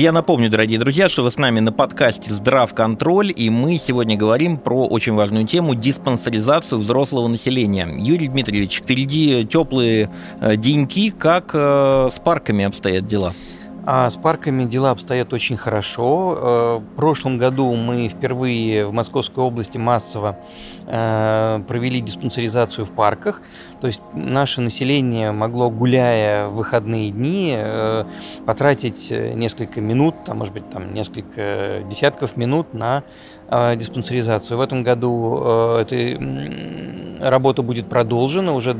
Я 0.01 0.13
напомню, 0.13 0.49
дорогие 0.49 0.79
друзья, 0.79 1.11
что 1.11 1.23
вы 1.23 1.31
с 1.31 1.37
нами 1.37 1.61
на 1.61 1.73
подкасте 1.73 2.33
«Здрав 2.33 2.73
контроль», 2.73 3.31
и 3.37 3.51
мы 3.51 3.77
сегодня 3.77 4.17
говорим 4.17 4.57
про 4.57 4.87
очень 4.87 5.13
важную 5.13 5.47
тему– 5.47 5.75
диспансеризацию 5.77 6.81
взрослого 6.81 7.29
населения. 7.29 7.87
Юрий 7.99 8.29
Дмитриевич, 8.29 8.79
впереди 8.79 9.45
теплые 9.45 10.09
э, 10.41 10.57
деньки. 10.57 11.11
Как 11.11 11.51
э, 11.53 12.09
с 12.11 12.19
парками 12.19 12.65
обстоят 12.65 13.07
дела? 13.09 13.35
А 13.87 14.11
с 14.11 14.17
парками 14.17 14.65
дела 14.65 14.91
обстоят 14.91 15.33
очень 15.33 15.57
хорошо. 15.57 16.37
Э, 16.37 16.79
в 16.81 16.97
прошлом 16.97 17.39
году 17.39 17.75
мы 17.75 18.09
впервые 18.09 18.85
в 18.87 18.93
Московской 18.93 19.43
области 19.43 19.79
массово 19.79 20.39
э, 20.87 21.63
провели 21.67 22.01
диспансеризацию 22.01 22.85
в 22.85 22.91
парках. 22.91 23.41
То 23.81 23.87
есть 23.87 24.03
наше 24.13 24.61
население 24.61 25.33
могло, 25.33 25.71
гуляя 25.71 26.49
в 26.49 26.57
выходные 26.57 27.11
дни, 27.11 27.55
э, 27.57 28.05
потратить 28.45 29.11
несколько 29.11 29.81
минут, 29.81 30.15
там, 30.25 30.39
может 30.39 30.53
быть, 30.53 30.69
там, 30.69 30.93
несколько 30.93 31.83
десятков 31.89 32.37
минут 32.37 32.75
на 32.75 33.03
диспансеризацию. 33.51 34.59
В 34.59 34.61
этом 34.61 34.85
году 34.85 35.79
эта 35.81 36.21
работа 37.21 37.63
будет 37.63 37.89
продолжена. 37.89 38.53
Уже 38.53 38.77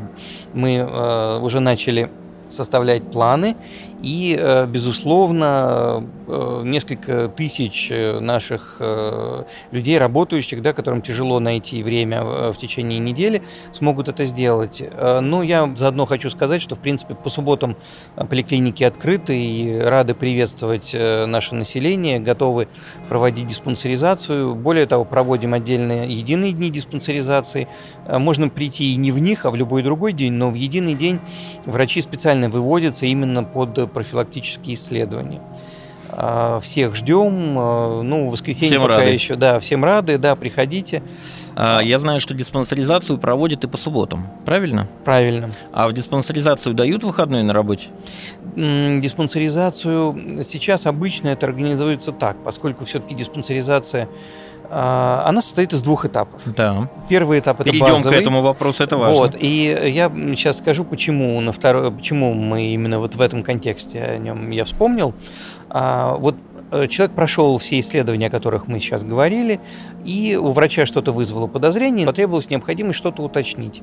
мы 0.55 1.41
уже 1.43 1.59
начали 1.59 2.09
составлять 2.49 3.03
планы 3.11 3.57
и, 4.03 4.37
э, 4.39 4.67
безусловно, 4.67 6.07
э, 6.27 6.63
несколько 6.65 7.29
тысяч 7.29 7.89
э, 7.91 8.19
наших 8.21 8.81
людей, 9.73 9.99
работающих, 9.99 10.63
да, 10.63 10.73
которым 10.73 11.03
тяжело 11.03 11.39
найти 11.39 11.83
время 11.83 12.23
в 12.23 12.57
течение 12.57 12.99
недели, 12.99 13.43
смогут 13.73 14.09
это 14.09 14.25
сделать. 14.25 14.83
Но 15.21 15.43
я 15.43 15.71
заодно 15.77 16.07
хочу 16.07 16.31
сказать, 16.31 16.63
что, 16.63 16.75
в 16.75 16.79
принципе, 16.79 17.15
по 17.15 17.29
субботам 17.29 17.77
поликлиники 18.29 18.85
открыты 18.85 19.39
и 19.39 19.79
рады 19.79 20.15
приветствовать 20.15 20.95
наше 20.95 21.55
население, 21.55 22.21
готовы 22.21 22.69
проводить 23.09 23.47
диспансеризацию. 23.47 24.55
Более 24.55 24.87
того, 24.87 25.05
проводим 25.05 25.55
отдельные 25.55 26.13
единые 26.13 26.53
дни 26.53 26.71
диспансеризации. 26.71 27.69
Можно 28.09 28.49
прийти 28.49 28.93
и 28.93 28.97
не 28.97 29.11
в 29.11 29.19
них, 29.19 29.45
а 29.45 29.51
в 29.51 29.57
любой 29.57 29.83
другой 29.83 30.13
день, 30.13 30.33
но 30.33 30.51
в 30.51 30.55
единый 30.55 30.95
день 30.95 31.21
врачи 31.65 32.01
специально 32.01 32.49
выводятся 32.49 33.07
именно 33.07 33.45
под 33.45 33.90
профилактические 33.91 34.75
исследования. 34.75 35.41
А, 36.13 36.61
всех 36.61 36.95
ждем. 36.95 37.57
А, 37.59 38.03
ну, 38.03 38.29
в 38.29 38.33
воскресенье 38.33 38.71
всем 38.71 38.83
пока 38.83 38.99
рады. 38.99 39.11
еще, 39.11 39.37
да, 39.37 39.61
всем 39.61 39.85
рады, 39.85 40.19
да, 40.19 40.35
приходите. 40.37 41.03
А, 41.55 41.81
я 41.81 41.99
знаю, 41.99 42.21
что 42.21 42.35
диспансеризацию 42.35 43.19
проводят 43.19 43.65
и 43.65 43.69
по 43.69 43.77
субботам, 43.77 44.29
правильно? 44.45 44.89
Правильно. 45.05 45.51
А 45.73 45.89
в 45.89 45.93
диспансеризацию 45.93 46.75
дают 46.75 47.05
выходной 47.05 47.43
на 47.43 47.53
работе? 47.53 47.89
Диспансеризацию 48.57 50.43
сейчас 50.43 50.87
обычно 50.87 51.29
это 51.29 51.47
организуется 51.47 52.13
так, 52.13 52.37
поскольку 52.43 52.85
все-таки 52.85 53.15
диспансеризация 53.15 54.09
она 54.71 55.43
состоит 55.43 55.73
из 55.73 55.83
двух 55.83 56.05
этапов. 56.05 56.41
Да. 56.47 56.89
Первый 57.09 57.41
этап 57.41 57.61
это 57.61 57.71
Перейдем 57.71 57.95
базовый. 57.95 58.19
к 58.19 58.21
этому 58.21 58.43
вопросу, 58.43 58.85
это 58.85 58.97
важно. 58.97 59.15
Вот, 59.15 59.37
и 59.39 59.91
я 59.93 60.11
сейчас 60.37 60.59
скажу, 60.59 60.85
почему 60.85 61.41
на 61.41 61.53
второй, 61.53 61.91
почему 61.91 62.33
мы 62.35 62.69
именно 62.69 62.99
вот 63.01 63.17
в 63.17 63.21
этом 63.21 63.43
контексте 63.43 64.03
о 64.03 64.19
нем 64.19 64.51
я 64.51 64.65
вспомнил. 64.65 65.13
А, 65.69 66.17
вот 66.17 66.37
э, 66.71 66.87
человек 66.87 67.17
прошел 67.17 67.59
все 67.59 67.81
исследования, 67.81 68.29
о 68.29 68.31
которых 68.31 68.69
мы 68.69 68.79
сейчас 68.79 69.03
говорили, 69.03 69.61
и 70.05 70.39
у 70.41 70.51
врача 70.51 70.87
что-то 70.87 71.13
вызвало 71.13 71.49
подозрение, 71.49 72.07
потребовалась 72.07 72.49
необходимость 72.49 72.99
что-то 72.99 73.23
уточнить. 73.23 73.83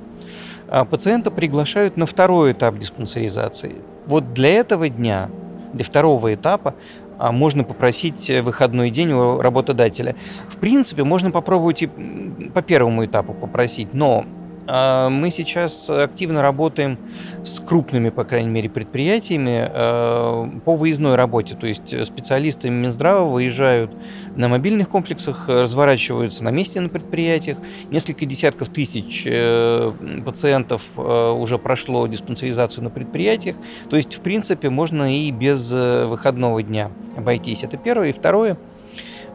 А 0.69 0.85
пациента 0.85 1.31
приглашают 1.31 1.97
на 1.97 2.05
второй 2.05 2.53
этап 2.53 2.77
диспансеризации. 2.77 3.75
Вот 4.05 4.33
для 4.33 4.49
этого 4.49 4.87
дня, 4.87 5.29
для 5.73 5.83
второго 5.83 6.33
этапа 6.33 6.69
а 6.71 7.06
можно 7.31 7.63
попросить 7.63 8.29
э, 8.29 8.41
выходной 8.41 8.89
день 8.89 9.11
у 9.11 9.41
работодателя. 9.41 10.15
В 10.47 10.57
принципе, 10.57 11.03
можно 11.03 11.31
попробовать 11.31 11.83
и 11.83 11.87
по 11.87 12.61
первому 12.61 13.05
этапу 13.05 13.33
попросить, 13.33 13.93
но 13.93 14.23
а, 14.23 14.36
мы 14.67 15.29
сейчас 15.31 15.89
активно 15.89 16.41
работаем 16.41 16.97
с 17.43 17.59
крупными, 17.59 18.09
по 18.09 18.23
крайней 18.23 18.49
мере, 18.49 18.69
предприятиями 18.69 19.69
а, 19.69 20.49
по 20.65 20.75
выездной 20.75 21.15
работе. 21.15 21.55
То 21.55 21.67
есть 21.67 22.05
специалисты 22.05 22.69
Минздрава 22.69 23.25
выезжают 23.25 23.91
на 24.35 24.47
мобильных 24.47 24.89
комплексах, 24.89 25.47
разворачиваются 25.47 26.43
на 26.43 26.49
месте 26.49 26.79
на 26.81 26.89
предприятиях. 26.89 27.57
Несколько 27.89 28.25
десятков 28.25 28.69
тысяч 28.69 29.23
э, 29.25 29.93
пациентов 30.25 30.83
э, 30.97 31.31
уже 31.31 31.57
прошло 31.57 32.05
диспансеризацию 32.07 32.83
на 32.83 32.89
предприятиях. 32.89 33.55
То 33.89 33.97
есть, 33.97 34.15
в 34.15 34.21
принципе, 34.21 34.69
можно 34.69 35.17
и 35.17 35.31
без 35.31 35.71
э, 35.73 36.05
выходного 36.05 36.61
дня 36.61 36.91
обойтись. 37.15 37.63
Это 37.63 37.77
первое. 37.77 38.09
И 38.09 38.13
второе– 38.13 38.57
а, 38.67 38.76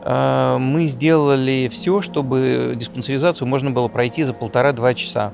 мы 0.05 0.87
сделали 0.89 1.69
все, 1.71 2.01
чтобы 2.01 2.75
диспансеризацию 2.77 3.47
можно 3.47 3.71
было 3.71 3.89
пройти 3.89 4.23
за 4.23 4.35
полтора-два 4.35 4.95
часа. 4.95 5.33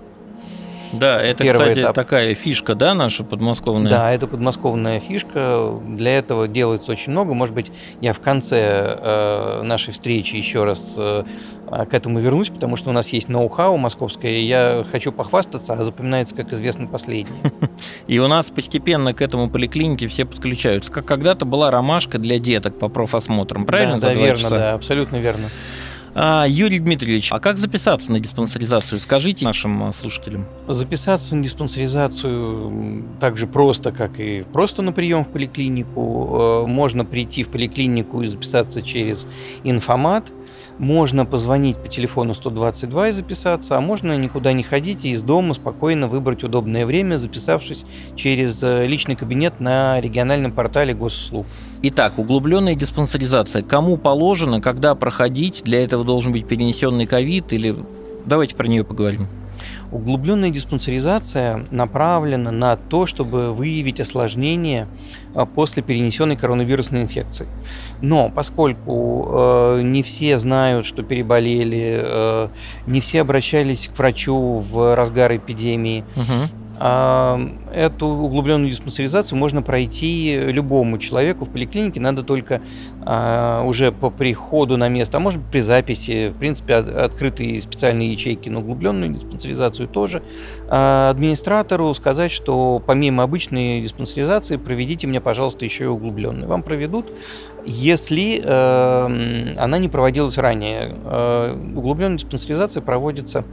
Да, 0.92 1.20
это, 1.20 1.44
Первый 1.44 1.68
кстати, 1.68 1.80
этап. 1.80 1.94
такая 1.94 2.34
фишка, 2.34 2.74
да, 2.74 2.94
наша 2.94 3.24
подмосковная? 3.24 3.90
Да, 3.90 4.12
это 4.12 4.26
подмосковная 4.26 5.00
фишка. 5.00 5.78
Для 5.86 6.18
этого 6.18 6.48
делается 6.48 6.92
очень 6.92 7.12
много. 7.12 7.34
Может 7.34 7.54
быть, 7.54 7.70
я 8.00 8.12
в 8.12 8.20
конце 8.20 8.96
э, 9.00 9.62
нашей 9.62 9.92
встречи 9.92 10.36
еще 10.36 10.64
раз 10.64 10.94
э, 10.96 11.24
к 11.70 11.94
этому 11.94 12.18
вернусь, 12.18 12.50
потому 12.50 12.76
что 12.76 12.90
у 12.90 12.92
нас 12.92 13.10
есть 13.10 13.28
ноу-хау 13.28 13.76
московское, 13.76 14.32
и 14.32 14.42
я 14.42 14.84
хочу 14.90 15.12
похвастаться, 15.12 15.74
а 15.74 15.84
запоминается, 15.84 16.34
как 16.34 16.52
известно, 16.52 16.86
последний. 16.86 17.36
И 18.06 18.18
у 18.18 18.28
нас 18.28 18.46
постепенно 18.46 19.12
к 19.12 19.20
этому 19.22 19.50
поликлинике 19.50 20.08
все 20.08 20.24
подключаются. 20.24 20.90
Как 20.90 21.04
когда-то 21.04 21.44
была 21.44 21.70
ромашка 21.70 22.18
для 22.18 22.38
деток 22.38 22.78
по 22.78 22.88
профосмотрам, 22.88 23.66
правильно? 23.66 24.00
Да, 24.00 24.08
да 24.08 24.14
верно, 24.14 24.42
часа? 24.42 24.56
да, 24.56 24.72
абсолютно 24.72 25.16
верно. 25.16 25.48
А, 26.20 26.46
Юрий 26.48 26.80
Дмитриевич, 26.80 27.28
а 27.30 27.38
как 27.38 27.58
записаться 27.58 28.10
на 28.10 28.18
диспансеризацию? 28.18 28.98
Скажите 28.98 29.44
нашим 29.44 29.84
а, 29.84 29.92
слушателям. 29.92 30.46
Записаться 30.66 31.36
на 31.36 31.44
диспансеризацию 31.44 33.04
так 33.20 33.36
же 33.36 33.46
просто, 33.46 33.92
как 33.92 34.18
и 34.18 34.42
просто 34.52 34.82
на 34.82 34.90
прием 34.90 35.24
в 35.24 35.28
поликлинику. 35.28 36.64
Э, 36.64 36.66
можно 36.66 37.04
прийти 37.04 37.44
в 37.44 37.50
поликлинику 37.50 38.22
и 38.22 38.26
записаться 38.26 38.82
через 38.82 39.28
информат. 39.62 40.32
Можно 40.78 41.26
позвонить 41.26 41.76
по 41.76 41.88
телефону 41.88 42.34
122 42.34 43.08
и 43.08 43.12
записаться, 43.12 43.76
а 43.76 43.80
можно 43.80 44.16
никуда 44.16 44.52
не 44.52 44.62
ходить 44.62 45.04
и 45.04 45.10
из 45.10 45.22
дома 45.22 45.54
спокойно 45.54 46.06
выбрать 46.06 46.44
удобное 46.44 46.86
время, 46.86 47.16
записавшись 47.16 47.84
через 48.14 48.62
э, 48.62 48.86
личный 48.86 49.16
кабинет 49.16 49.58
на 49.58 50.00
региональном 50.00 50.52
портале 50.52 50.94
госуслуг. 50.94 51.46
Итак, 51.82 52.18
углубленная 52.18 52.76
диспансеризация. 52.76 53.62
Кому 53.62 53.96
положено, 53.96 54.60
когда 54.60 54.94
проходить? 54.94 55.62
Для 55.64 55.82
этого 55.82 56.04
должен 56.04 56.30
быть 56.32 56.46
перенесенный 56.46 57.06
ковид 57.06 57.52
или... 57.52 57.74
Давайте 58.24 58.54
про 58.54 58.68
нее 58.68 58.84
поговорим. 58.84 59.26
Углубленная 59.90 60.50
диспансеризация 60.50 61.66
направлена 61.70 62.50
на 62.50 62.76
то, 62.76 63.06
чтобы 63.06 63.52
выявить 63.52 64.00
осложнения 64.00 64.86
а, 65.34 65.46
после 65.46 65.82
перенесенной 65.82 66.36
коронавирусной 66.36 67.02
инфекции. 67.02 67.46
Но 68.00 68.30
поскольку 68.30 69.28
э, 69.30 69.80
не 69.82 70.02
все 70.02 70.38
знают, 70.38 70.86
что 70.86 71.02
переболели, 71.02 72.00
э, 72.02 72.48
не 72.86 73.00
все 73.00 73.22
обращались 73.22 73.88
к 73.88 73.98
врачу 73.98 74.58
в 74.58 74.94
разгар 74.94 75.36
эпидемии, 75.36 76.04
угу. 76.16 76.67
Эту 76.78 78.06
углубленную 78.06 78.70
диспансеризацию 78.70 79.36
можно 79.36 79.62
пройти 79.62 80.38
любому 80.38 80.98
человеку 80.98 81.44
в 81.44 81.50
поликлинике, 81.50 82.00
надо 82.00 82.22
только 82.22 82.60
а, 83.04 83.62
уже 83.64 83.90
по 83.90 84.10
приходу 84.10 84.76
на 84.76 84.88
место, 84.88 85.16
а 85.16 85.20
может 85.20 85.40
быть 85.40 85.50
при 85.50 85.60
записи, 85.60 86.28
в 86.28 86.34
принципе, 86.34 86.74
открытые 86.74 87.60
специальные 87.62 88.12
ячейки 88.12 88.48
на 88.48 88.58
углубленную 88.58 89.12
диспансеризацию 89.12 89.88
тоже, 89.88 90.22
а, 90.68 91.10
администратору 91.10 91.92
сказать, 91.94 92.30
что 92.30 92.82
помимо 92.86 93.22
обычной 93.22 93.80
диспансеризации 93.80 94.56
проведите 94.56 95.06
мне, 95.06 95.20
пожалуйста, 95.20 95.64
еще 95.64 95.84
и 95.84 95.86
углубленную. 95.88 96.48
Вам 96.48 96.62
проведут, 96.62 97.10
если 97.64 98.40
э, 98.44 99.54
она 99.58 99.78
не 99.78 99.88
проводилась 99.88 100.38
ранее. 100.38 100.94
Э, 101.04 101.56
углубленная 101.74 102.18
диспансеризация 102.18 102.82
проводится 102.82 103.40
а, 103.40 103.44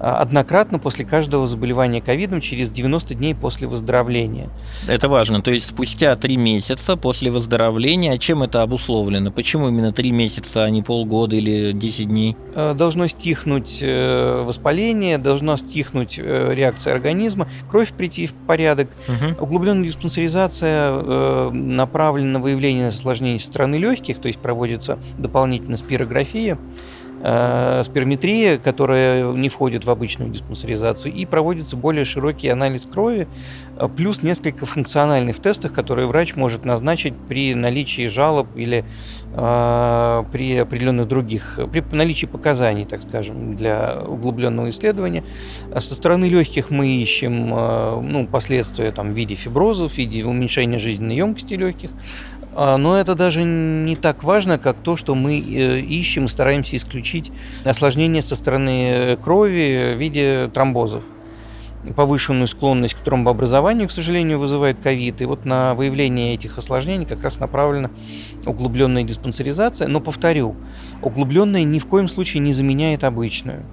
однократно 0.00 0.78
после 0.78 1.04
каждого 1.04 1.46
заболевания 1.46 2.00
ковидом 2.00 2.40
через 2.40 2.70
90 2.70 3.14
дней 3.14 3.34
после 3.34 3.66
выздоровления. 3.66 4.48
Это 4.88 5.08
важно. 5.08 5.42
То 5.42 5.50
есть 5.50 5.66
спустя 5.66 6.16
3 6.16 6.36
месяца 6.36 6.96
после 6.96 7.30
выздоровления, 7.30 8.16
чем 8.18 8.42
это 8.42 8.62
обусловлено? 8.62 9.30
Почему 9.30 9.68
именно 9.68 9.92
3 9.92 10.10
месяца, 10.12 10.64
а 10.64 10.70
не 10.70 10.82
полгода 10.82 11.36
или 11.36 11.72
10 11.72 12.08
дней? 12.08 12.36
Э, 12.54 12.74
должно 12.74 13.06
стихнуть 13.06 13.80
э, 13.82 14.42
воспаление, 14.44 15.18
должна 15.18 15.56
стихнуть 15.56 16.18
э, 16.18 16.54
реакция 16.54 16.94
организма, 16.94 17.48
кровь 17.68 17.92
прийти 17.92 18.26
в 18.26 18.32
порядок. 18.32 18.88
Угу. 19.06 19.44
Углубленная 19.44 19.84
диспансеризация 19.84 21.50
направлена 21.50 22.38
на 22.38 22.40
выявление 22.40 22.88
осложнений 22.88 23.38
со 23.38 23.48
стороны 23.48 23.76
легких, 23.76 24.18
то 24.18 24.28
есть 24.28 24.40
проводится 24.40 24.98
дополнительно 25.18 25.76
спирография 25.76 26.58
спирометрия, 27.20 28.56
которая 28.56 29.32
не 29.32 29.48
входит 29.50 29.84
в 29.84 29.90
обычную 29.90 30.30
диспансеризацию, 30.30 31.12
и 31.12 31.26
проводится 31.26 31.76
более 31.76 32.04
широкий 32.04 32.48
анализ 32.48 32.86
крови, 32.86 33.28
э, 33.76 33.88
плюс 33.94 34.22
несколько 34.22 34.64
функциональных 34.64 35.38
тестов, 35.38 35.72
которые 35.72 36.06
врач 36.06 36.36
может 36.36 36.64
назначить 36.64 37.14
при 37.28 37.54
наличии 37.54 38.08
жалоб 38.08 38.48
или 38.56 38.84
э, 39.34 40.24
при 40.32 40.56
определенных 40.56 41.08
других, 41.08 41.60
при 41.70 41.84
наличии 41.94 42.26
показаний, 42.26 42.84
так 42.84 43.02
скажем, 43.02 43.54
для 43.54 44.02
углубленного 44.06 44.70
исследования. 44.70 45.24
Со 45.76 45.94
стороны 45.94 46.24
легких 46.24 46.70
мы 46.70 46.88
ищем 46.88 47.52
э, 47.52 48.00
ну, 48.02 48.26
последствия 48.26 48.92
там, 48.92 49.12
в 49.12 49.16
виде 49.16 49.34
фиброзов, 49.34 49.92
в 49.92 49.98
виде 49.98 50.24
уменьшения 50.24 50.78
жизненной 50.78 51.16
емкости 51.16 51.54
легких, 51.54 51.90
но 52.76 52.96
это 52.96 53.14
даже 53.14 53.44
не 53.44 53.96
так 53.96 54.24
важно, 54.24 54.58
как 54.58 54.76
то, 54.78 54.96
что 54.96 55.14
мы 55.14 55.38
э, 55.38 55.80
ищем 55.80 56.28
стараемся 56.28 56.76
исключить 56.76 57.30
осложнения 57.64 58.22
со 58.22 58.34
стороны 58.34 58.90
э, 58.90 59.16
крови 59.16 59.94
в 59.94 59.98
виде 59.98 60.50
тромбозов. 60.52 61.04
Повышенную 61.96 62.46
склонность 62.46 62.94
к 62.94 62.98
тромбообразованию, 62.98 63.88
к 63.88 63.92
сожалению, 63.92 64.38
вызывает 64.38 64.78
ковид. 64.80 65.22
И 65.22 65.24
вот 65.24 65.46
на 65.46 65.74
выявление 65.74 66.34
этих 66.34 66.58
осложнений 66.58 67.06
как 67.06 67.22
раз 67.22 67.38
направлена 67.38 67.90
углубленная 68.44 69.02
диспансеризация. 69.02 69.88
Но 69.88 70.00
повторю, 70.00 70.56
углубленная 71.00 71.64
ни 71.64 71.78
в 71.78 71.86
коем 71.86 72.08
случае 72.08 72.40
не 72.40 72.52
заменяет 72.52 73.02
обычную. 73.02 73.64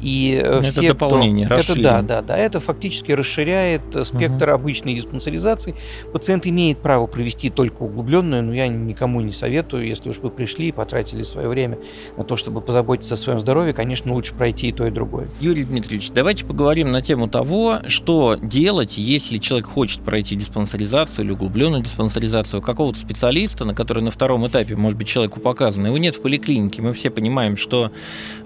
И 0.00 0.40
э, 0.42 0.58
это 0.58 0.62
все, 0.62 0.88
дополнение, 0.88 1.46
кто... 1.46 1.56
Это 1.56 1.80
да, 1.80 2.02
да, 2.02 2.22
да. 2.22 2.36
Это 2.36 2.60
фактически 2.60 3.12
расширяет 3.12 3.94
э, 3.94 4.04
спектр 4.04 4.48
угу. 4.48 4.54
обычной 4.54 4.94
диспансеризации. 4.94 5.74
Пациент 6.12 6.46
имеет 6.46 6.78
право 6.78 7.06
провести 7.06 7.50
только 7.50 7.82
углубленную, 7.82 8.42
но 8.42 8.54
я 8.54 8.68
никому 8.68 9.20
не 9.20 9.32
советую. 9.32 9.86
Если 9.86 10.10
уж 10.10 10.18
вы 10.18 10.30
пришли 10.30 10.68
и 10.68 10.72
потратили 10.72 11.22
свое 11.22 11.48
время 11.48 11.78
на 12.16 12.24
то, 12.24 12.36
чтобы 12.36 12.60
позаботиться 12.60 13.14
о 13.14 13.16
своем 13.16 13.38
здоровье, 13.38 13.72
конечно, 13.72 14.12
лучше 14.12 14.34
пройти 14.34 14.68
и 14.68 14.72
то, 14.72 14.86
и 14.86 14.90
другое. 14.90 15.28
Юрий 15.40 15.64
Дмитриевич, 15.64 16.10
давайте 16.10 16.44
поговорим 16.44 16.92
на 16.92 17.02
тему 17.02 17.28
того, 17.28 17.80
что 17.86 18.36
делать, 18.40 18.98
если 18.98 19.38
человек 19.38 19.66
хочет 19.68 20.02
пройти 20.02 20.36
диспансеризацию 20.36 21.24
или 21.24 21.32
углубленную 21.32 21.82
диспансеризацию 21.82 22.62
какого-то 22.62 22.98
специалиста, 22.98 23.64
на 23.64 23.74
который 23.74 24.02
на 24.02 24.10
втором 24.10 24.46
этапе, 24.46 24.76
может 24.76 24.98
быть, 24.98 25.08
человеку 25.08 25.40
показано. 25.40 25.86
Его 25.86 25.98
нет 25.98 26.16
в 26.16 26.22
поликлинике. 26.22 26.82
Мы 26.82 26.92
все 26.92 27.10
понимаем, 27.10 27.56
что 27.56 27.90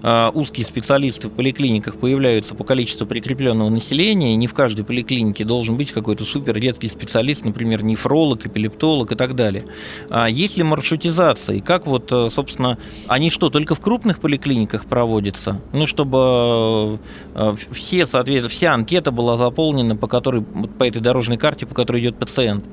э, 0.01 0.31
узкие 0.33 0.65
специалисты 0.65 1.27
в 1.27 1.31
поликлиниках 1.43 1.97
появляются 1.97 2.55
по 2.55 2.63
количеству 2.63 3.05
прикрепленного 3.05 3.69
населения, 3.69 4.31
и 4.31 4.37
не 4.37 4.47
в 4.47 4.53
каждой 4.53 4.85
поликлинике 4.85 5.43
должен 5.43 5.75
быть 5.75 5.91
какой-то 5.91 6.23
супер 6.23 6.55
редкий 6.55 6.87
специалист, 6.87 7.43
например, 7.43 7.83
нефролог, 7.83 8.45
эпилептолог 8.45 9.11
и 9.11 9.15
так 9.15 9.35
далее. 9.35 9.65
А 10.09 10.29
есть 10.29 10.55
ли 10.55 10.63
маршрутизация? 10.63 11.57
И 11.57 11.59
как 11.59 11.85
вот, 11.85 12.13
э, 12.13 12.29
собственно, 12.33 12.77
они 13.07 13.29
что, 13.29 13.49
только 13.49 13.75
в 13.75 13.81
крупных 13.81 14.19
поликлиниках 14.19 14.85
проводятся? 14.85 15.59
Ну, 15.73 15.85
чтобы 15.85 16.99
э, 17.35 17.55
все, 17.71 18.05
соответственно, 18.05 18.49
вся 18.49 18.73
анкета 18.73 19.11
была 19.11 19.35
заполнена, 19.35 19.97
по 19.97 20.07
которой, 20.07 20.43
по 20.43 20.85
этой 20.85 21.01
дорожной 21.01 21.37
карте, 21.37 21.65
по 21.65 21.75
которой 21.75 22.01
идет 22.01 22.17
пациент. 22.17 22.63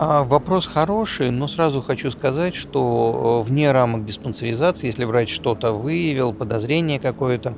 А, 0.00 0.22
вопрос 0.22 0.68
хороший, 0.68 1.32
но 1.32 1.48
сразу 1.48 1.82
хочу 1.82 2.12
сказать, 2.12 2.54
что 2.54 3.42
э, 3.42 3.48
вне 3.48 3.72
рамок 3.72 4.04
диспансеризации, 4.04 4.86
если 4.86 5.02
врач 5.02 5.28
что-то 5.28 5.72
выявил, 5.72 6.32
подозрение 6.32 7.00
какое-то, 7.00 7.54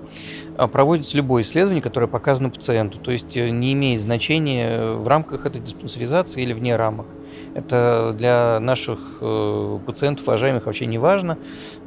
а, 0.56 0.66
проводится 0.66 1.18
любое 1.18 1.42
исследование, 1.42 1.82
которое 1.82 2.06
показано 2.06 2.48
пациенту. 2.48 2.96
То 2.96 3.10
есть 3.10 3.36
э, 3.36 3.50
не 3.50 3.74
имеет 3.74 4.00
значения 4.00 4.70
э, 4.70 4.94
в 4.94 5.06
рамках 5.06 5.44
этой 5.44 5.60
диспансеризации 5.60 6.40
или 6.40 6.54
вне 6.54 6.76
рамок. 6.76 7.04
Это 7.54 8.14
для 8.16 8.60
наших 8.60 8.98
э, 9.20 9.78
пациентов, 9.84 10.28
уважаемых, 10.28 10.66
вообще 10.66 10.86
не 10.86 10.98
важно. 10.98 11.36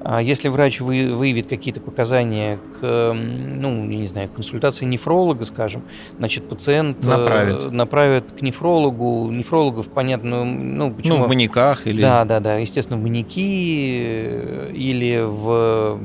А 0.01 0.21
если 0.21 0.49
врач 0.49 0.81
выявит 0.81 1.47
какие-то 1.47 1.79
показания 1.79 2.59
к, 2.79 3.13
ну, 3.13 3.89
я 3.89 3.97
не 3.97 4.07
знаю, 4.07 4.29
консультации 4.29 4.85
нефролога, 4.85 5.45
скажем, 5.45 5.83
значит, 6.17 6.49
пациент 6.49 7.05
э, 7.05 7.09
направит, 7.09 7.71
направит 7.71 8.31
к 8.31 8.41
нефрологу. 8.41 9.29
Нефрологов, 9.31 9.87
понятно, 9.89 10.43
ну, 10.43 10.91
почему? 10.91 11.19
Ну, 11.19 11.23
в 11.25 11.27
маньяках 11.27 11.87
или... 11.87 12.01
Да, 12.01 12.25
да, 12.25 12.39
да, 12.39 12.57
естественно, 12.57 12.99
в 12.99 13.03
маньяки 13.03 14.01
э, 14.03 14.71
или 14.73 15.23
в 15.25 15.99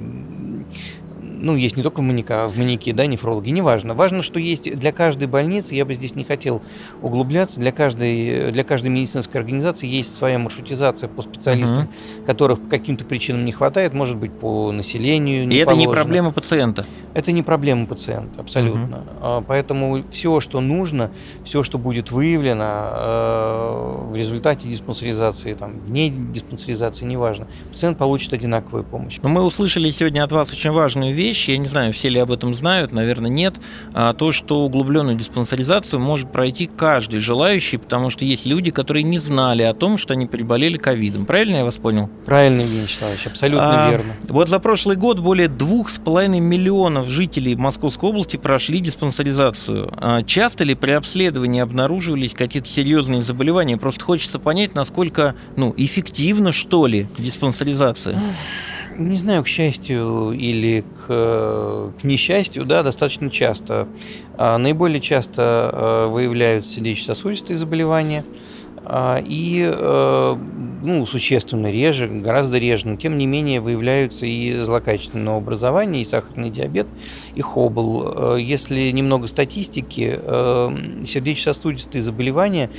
ну, 1.40 1.56
есть 1.56 1.76
не 1.76 1.82
только 1.82 2.00
в 2.00 2.02
маньяке, 2.02 2.34
а 2.34 2.48
в 2.48 2.56
маньяке, 2.56 2.92
да, 2.92 3.06
нефрологи, 3.06 3.50
неважно. 3.50 3.94
Важно, 3.94 4.22
что 4.22 4.38
есть 4.40 4.70
для 4.78 4.92
каждой 4.92 5.28
больницы, 5.28 5.74
я 5.74 5.84
бы 5.84 5.94
здесь 5.94 6.14
не 6.14 6.24
хотел 6.24 6.62
углубляться, 7.02 7.60
для 7.60 7.72
каждой, 7.72 8.50
для 8.52 8.64
каждой 8.64 8.88
медицинской 8.88 9.40
организации 9.40 9.86
есть 9.86 10.12
своя 10.12 10.38
маршрутизация 10.38 11.08
по 11.08 11.22
специалистам, 11.22 11.84
угу. 11.84 12.26
которых 12.26 12.60
по 12.60 12.68
каким-то 12.68 13.04
причинам 13.04 13.44
не 13.44 13.52
хватает, 13.52 13.94
может 13.94 14.16
быть, 14.16 14.32
по 14.32 14.72
населению. 14.72 15.46
Не 15.46 15.60
И 15.60 15.64
положено. 15.64 15.82
это 15.82 15.88
не 15.88 15.94
проблема 15.94 16.32
пациента? 16.32 16.86
Это 17.14 17.32
не 17.32 17.42
проблема 17.42 17.86
пациента, 17.86 18.40
абсолютно. 18.40 19.04
Угу. 19.20 19.44
Поэтому 19.46 20.04
все, 20.10 20.40
что 20.40 20.60
нужно, 20.60 21.10
все, 21.44 21.62
что 21.62 21.78
будет 21.78 22.10
выявлено 22.10 22.64
э, 22.64 24.10
в 24.10 24.16
результате 24.16 24.68
диспансеризации, 24.68 25.54
там, 25.54 25.80
вне 25.80 26.10
диспансеризации, 26.10 27.04
неважно, 27.04 27.46
пациент 27.70 27.98
получит 27.98 28.32
одинаковую 28.32 28.84
помощь. 28.84 29.18
Но 29.22 29.28
мы 29.28 29.42
услышали 29.42 29.90
сегодня 29.90 30.22
от 30.24 30.32
вас 30.32 30.52
очень 30.52 30.70
важную 30.70 31.14
вещь, 31.14 31.27
вещь, 31.28 31.48
я 31.48 31.58
не 31.58 31.68
знаю, 31.68 31.92
все 31.92 32.08
ли 32.08 32.18
об 32.18 32.30
этом 32.30 32.54
знают, 32.54 32.92
наверное, 32.92 33.30
нет, 33.30 33.56
а 33.92 34.14
то, 34.14 34.32
что 34.32 34.64
углубленную 34.64 35.16
диспансеризацию 35.16 36.00
может 36.00 36.32
пройти 36.32 36.66
каждый 36.66 37.20
желающий, 37.20 37.76
потому 37.76 38.08
что 38.08 38.24
есть 38.24 38.46
люди, 38.46 38.70
которые 38.70 39.02
не 39.02 39.18
знали 39.18 39.62
о 39.62 39.74
том, 39.74 39.98
что 39.98 40.14
они 40.14 40.26
переболели 40.26 40.78
ковидом. 40.78 41.26
Правильно 41.26 41.56
я 41.56 41.64
вас 41.64 41.76
понял? 41.76 42.08
Правильно, 42.24 42.62
Евгений 42.62 42.82
Вячеславович, 42.82 43.26
абсолютно 43.26 43.86
а, 43.86 43.90
верно. 43.90 44.14
Вот 44.28 44.48
за 44.48 44.58
прошлый 44.58 44.96
год 44.96 45.18
более 45.18 45.48
двух 45.48 45.90
с 45.90 45.98
половиной 45.98 46.40
миллионов 46.40 47.08
жителей 47.08 47.54
Московской 47.56 48.08
области 48.08 48.38
прошли 48.38 48.80
диспансеризацию. 48.80 49.92
А 49.96 50.22
часто 50.22 50.64
ли 50.64 50.74
при 50.74 50.92
обследовании 50.92 51.60
обнаруживались 51.60 52.32
какие-то 52.32 52.68
серьезные 52.68 53.22
заболевания? 53.22 53.76
Просто 53.76 54.02
хочется 54.02 54.38
понять, 54.38 54.74
насколько 54.74 55.34
ну, 55.56 55.74
эффективно, 55.76 56.52
что 56.52 56.86
ли, 56.86 57.06
диспансеризация. 57.18 58.18
Не 58.98 59.16
знаю, 59.16 59.44
к 59.44 59.46
счастью 59.46 60.32
или 60.32 60.80
к, 61.06 61.92
к 62.00 62.02
несчастью, 62.02 62.64
да, 62.64 62.82
достаточно 62.82 63.30
часто. 63.30 63.86
А, 64.36 64.58
наиболее 64.58 65.00
часто 65.00 65.42
а, 65.72 66.08
выявляются 66.08 66.74
сердечно-сосудистые 66.74 67.56
заболевания 67.56 68.24
а, 68.84 69.22
и 69.24 69.64
ну, 70.82 71.06
существенно 71.06 71.70
реже, 71.70 72.08
гораздо 72.08 72.58
реже, 72.58 72.88
но 72.88 72.96
тем 72.96 73.18
не 73.18 73.26
менее 73.26 73.60
выявляются 73.60 74.26
и 74.26 74.60
злокачественное 74.62 75.36
образование, 75.36 76.02
и 76.02 76.04
сахарный 76.04 76.50
диабет, 76.50 76.88
и 77.36 77.40
хобл. 77.40 78.36
Если 78.36 78.90
немного 78.90 79.28
статистики, 79.28 80.18
сердечно-сосудистые 81.04 82.02
заболевания 82.02 82.70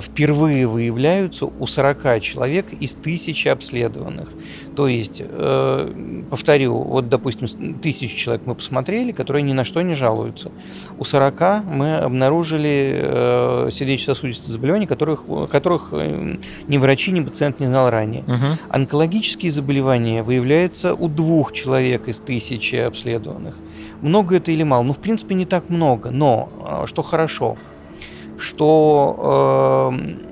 впервые 0.00 0.66
выявляются 0.66 1.46
у 1.46 1.66
40 1.66 2.20
человек 2.20 2.66
из 2.80 2.94
тысячи 2.94 3.48
обследованных. 3.48 4.28
То 4.74 4.88
есть, 4.88 5.22
э, 5.24 6.24
повторю, 6.30 6.82
вот, 6.82 7.08
допустим, 7.08 7.74
тысячу 7.74 8.16
человек 8.16 8.42
мы 8.46 8.54
посмотрели, 8.54 9.12
которые 9.12 9.42
ни 9.42 9.52
на 9.52 9.64
что 9.64 9.82
не 9.82 9.94
жалуются. 9.94 10.50
У 10.98 11.04
40 11.04 11.64
мы 11.64 11.96
обнаружили 11.96 13.00
э, 13.02 13.68
сердечно-сосудистые 13.70 14.52
заболевания, 14.52 14.86
которых, 14.86 15.24
которых 15.50 15.92
ни 15.92 16.78
врачи, 16.78 17.12
ни 17.12 17.20
пациент 17.20 17.60
не 17.60 17.66
знал 17.66 17.90
ранее. 17.90 18.22
Угу. 18.22 18.58
Онкологические 18.70 19.50
заболевания 19.50 20.22
выявляются 20.22 20.94
у 20.94 21.08
двух 21.08 21.52
человек 21.52 22.08
из 22.08 22.18
тысячи 22.18 22.76
обследованных. 22.76 23.54
Много 24.00 24.36
это 24.36 24.50
или 24.50 24.62
мало? 24.62 24.82
Ну, 24.82 24.92
в 24.92 24.98
принципе, 24.98 25.34
не 25.34 25.44
так 25.44 25.68
много, 25.68 26.10
но 26.10 26.84
что 26.86 27.02
хорошо– 27.02 27.56
что 28.42 29.92
э, 29.92 30.22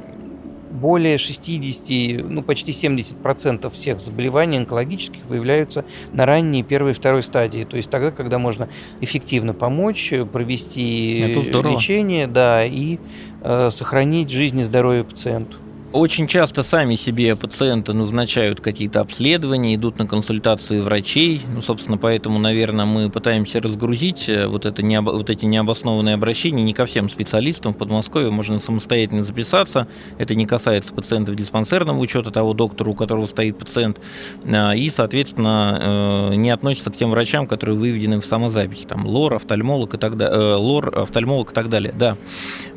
более 0.71 1.19
60, 1.19 2.25
ну 2.29 2.43
почти 2.43 2.73
70% 2.73 3.71
всех 3.71 4.01
заболеваний 4.01 4.59
онкологических 4.59 5.25
выявляются 5.27 5.85
на 6.13 6.27
ранней 6.27 6.63
первой 6.63 6.93
и 6.93 6.95
второй 6.95 7.23
стадии. 7.23 7.65
То 7.65 7.77
есть 7.77 7.91
тогда, 7.91 8.11
когда 8.11 8.39
можно 8.39 8.69
эффективно 9.01 9.55
помочь, 9.55 10.13
провести 10.33 11.35
лечение, 11.75 12.27
да, 12.27 12.65
и 12.65 12.99
э, 13.43 13.71
сохранить 13.71 14.31
жизнь 14.31 14.61
и 14.61 14.65
здоровье 14.65 15.05
пациенту. 15.05 15.57
Очень 15.93 16.29
часто 16.29 16.63
сами 16.63 16.95
себе 16.95 17.35
пациенты 17.35 17.93
назначают 17.93 18.61
какие-то 18.61 19.01
обследования, 19.01 19.75
идут 19.75 19.99
на 19.99 20.07
консультации 20.07 20.79
врачей. 20.79 21.43
Ну, 21.53 21.63
собственно, 21.63 21.99
поэтому, 21.99 22.39
наверное, 22.39 22.85
мы 22.85 23.11
пытаемся 23.11 23.61
разгрузить 23.61 24.29
э, 24.29 24.47
вот, 24.47 24.67
это 24.67 24.85
необ... 24.85 25.07
вот 25.07 25.29
эти 25.31 25.47
необоснованные 25.47 26.15
обращения 26.15 26.63
не 26.63 26.75
ко 26.75 26.87
всем 26.87 27.11
специалистам. 27.11 27.75
В 27.75 27.77
Подмосковье 27.77 28.31
можно 28.31 28.61
самостоятельно 28.61 29.25
записаться. 29.25 29.89
Это 30.17 30.37
не 30.37 30.47
касается 30.47 30.95
пациентов 30.95 31.35
диспансерного 31.35 31.99
учета, 31.99 32.31
того 32.31 32.55
доктора, 32.55 32.91
у 32.91 32.95
которого 32.95 33.27
стоит 33.27 33.59
пациент. 33.59 33.99
А, 34.45 34.77
и, 34.77 34.89
соответственно, 34.91 36.31
э, 36.31 36.35
не 36.37 36.51
относится 36.51 36.93
к 36.93 36.97
тем 36.97 37.11
врачам, 37.11 37.49
которые 37.49 37.77
выведены 37.77 38.21
в 38.21 38.25
самозаписи. 38.25 38.87
Там 38.87 39.07
лор, 39.07 39.35
офтальмолог 39.35 39.95
и 39.95 39.99
так 39.99 40.17
далее. 40.17 40.39
Э, 40.39 40.55
лор, 40.55 40.97
офтальмолог 40.97 41.51
и 41.51 41.55
так 41.55 41.69
далее. 41.69 41.93
Да. 41.99 42.17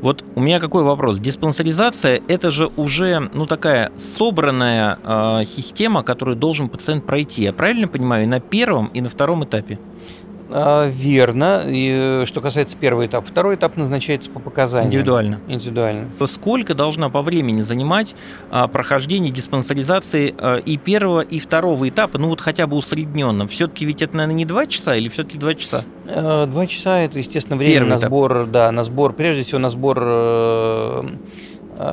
Вот 0.02 0.26
у 0.34 0.41
меня 0.41 0.60
какой 0.60 0.84
вопрос. 0.84 1.19
Диспансеризация– 1.19 2.19
это 2.28 2.49
же 2.49 2.71
уже 2.76 3.02
уже 3.03 3.29
ну, 3.33 3.45
такая 3.45 3.91
собранная 3.97 4.97
э, 5.03 5.43
система, 5.45 6.03
которую 6.03 6.37
должен 6.37 6.69
пациент 6.69 7.05
пройти. 7.05 7.43
Я 7.43 7.53
правильно 7.53 7.87
понимаю, 7.87 8.23
и 8.23 8.27
на 8.27 8.39
первом, 8.39 8.87
и 8.87 9.01
на 9.01 9.09
втором 9.09 9.43
этапе? 9.43 9.79
А, 10.55 10.87
верно. 10.87 11.63
И 11.65 12.21
э, 12.21 12.25
что 12.25 12.39
касается 12.39 12.77
первого 12.77 13.05
этапа. 13.05 13.25
Второй 13.25 13.55
этап 13.55 13.75
назначается 13.75 14.29
по 14.29 14.39
показаниям. 14.39 14.91
Индивидуально. 14.91 15.39
Индивидуально. 15.47 16.09
Сколько 16.27 16.75
должно 16.75 17.09
по 17.09 17.21
времени 17.21 17.61
занимать 17.61 18.15
а, 18.51 18.67
прохождение 18.67 19.31
диспансеризации 19.31 20.33
а, 20.37 20.57
и 20.57 20.77
первого, 20.77 21.21
и 21.21 21.39
второго 21.39 21.89
этапа, 21.89 22.19
ну 22.19 22.29
вот 22.29 22.39
хотя 22.39 22.67
бы 22.67 22.77
усредненно? 22.77 23.47
Все-таки 23.47 23.85
ведь 23.85 24.01
это, 24.01 24.15
наверное, 24.15 24.35
не 24.35 24.45
два 24.45 24.67
часа 24.67 24.95
или 24.95 25.09
все-таки 25.09 25.39
два 25.39 25.55
часа? 25.55 25.85
А, 26.07 26.45
два 26.45 26.67
часа 26.67 26.99
это, 26.99 27.17
естественно, 27.17 27.57
время 27.57 27.73
Первый 27.75 27.89
на 27.89 27.95
этап. 27.95 28.09
сбор, 28.09 28.45
да, 28.45 28.71
на 28.71 28.83
сбор, 28.83 29.13
прежде 29.13 29.41
всего 29.41 29.59
на 29.59 29.71
сбор 29.71 29.97
э, 30.01 30.83
Э, 30.93 31.03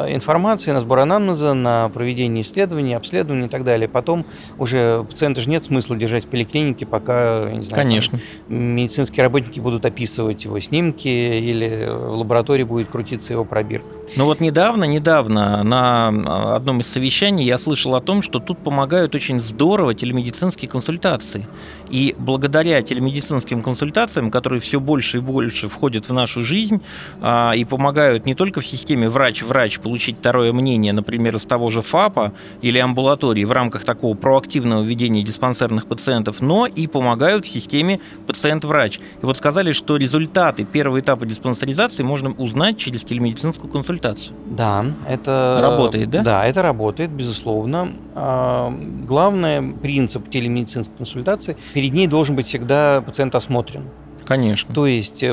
информации, 0.08 0.72
на 0.72 0.80
сбор 0.80 1.00
анамнеза, 1.00 1.54
на 1.54 1.88
проведение 1.88 2.42
исследований, 2.42 2.94
обследований 2.94 3.46
и 3.46 3.48
так 3.48 3.64
далее. 3.64 3.88
Потом 3.88 4.24
уже 4.58 5.04
пациента 5.08 5.40
же 5.40 5.48
нет 5.48 5.64
смысла 5.64 5.96
держать 5.96 6.24
в 6.24 6.28
поликлинике, 6.28 6.86
пока, 6.86 7.50
не 7.52 7.64
знаю, 7.64 7.82
Конечно. 7.82 8.20
Медицинские 8.48 9.24
работники 9.24 9.60
будут 9.60 9.84
описывать 9.84 10.44
его 10.44 10.58
снимки 10.60 11.08
или 11.08 11.88
в 11.88 12.18
лаборатории 12.18 12.64
будет 12.64 12.88
крутиться 12.88 13.32
его 13.32 13.44
пробирка. 13.44 13.99
Ну 14.16 14.24
вот 14.24 14.40
недавно, 14.40 14.84
недавно 14.84 15.62
на 15.62 16.56
одном 16.56 16.80
из 16.80 16.88
совещаний 16.88 17.44
я 17.44 17.58
слышал 17.58 17.94
о 17.94 18.00
том, 18.00 18.22
что 18.22 18.40
тут 18.40 18.58
помогают 18.58 19.14
очень 19.14 19.38
здорово 19.38 19.94
телемедицинские 19.94 20.68
консультации. 20.68 21.46
И 21.90 22.14
благодаря 22.18 22.82
телемедицинским 22.82 23.62
консультациям, 23.62 24.32
которые 24.32 24.60
все 24.60 24.80
больше 24.80 25.18
и 25.18 25.20
больше 25.20 25.68
входят 25.68 26.08
в 26.08 26.12
нашу 26.12 26.42
жизнь 26.42 26.82
а, 27.20 27.52
и 27.52 27.64
помогают 27.64 28.26
не 28.26 28.34
только 28.34 28.60
в 28.60 28.66
системе 28.66 29.08
врач-врач 29.08 29.78
получить 29.78 30.18
второе 30.18 30.52
мнение, 30.52 30.92
например, 30.92 31.36
из 31.36 31.44
того 31.44 31.70
же 31.70 31.80
ФАПа 31.80 32.32
или 32.62 32.78
амбулатории 32.78 33.44
в 33.44 33.52
рамках 33.52 33.84
такого 33.84 34.16
проактивного 34.16 34.82
ведения 34.82 35.22
диспансерных 35.22 35.86
пациентов, 35.86 36.40
но 36.40 36.66
и 36.66 36.88
помогают 36.88 37.46
в 37.46 37.48
системе 37.48 38.00
пациент-врач. 38.26 38.98
И 38.98 39.26
вот 39.26 39.36
сказали, 39.36 39.70
что 39.70 39.96
результаты 39.96 40.64
первого 40.64 40.98
этапа 40.98 41.26
диспансеризации 41.26 42.02
можно 42.02 42.32
узнать 42.32 42.76
через 42.76 43.04
телемедицинскую 43.04 43.70
консультацию 43.70 43.99
консультацию. 44.00 44.36
Да, 44.46 44.84
это 45.08 45.58
работает, 45.60 46.10
да? 46.10 46.22
Да, 46.22 46.46
это 46.46 46.62
работает, 46.62 47.10
безусловно. 47.10 47.92
А, 48.14 48.72
главный 49.06 49.74
принцип 49.74 50.28
телемедицинской 50.28 50.96
консультации 50.96 51.56
перед 51.74 51.92
ней 51.92 52.06
должен 52.06 52.36
быть 52.36 52.46
всегда 52.46 53.02
пациент 53.04 53.34
осмотрен. 53.34 53.84
Конечно. 54.24 54.72
То 54.72 54.86
есть 54.86 55.24
э, 55.24 55.32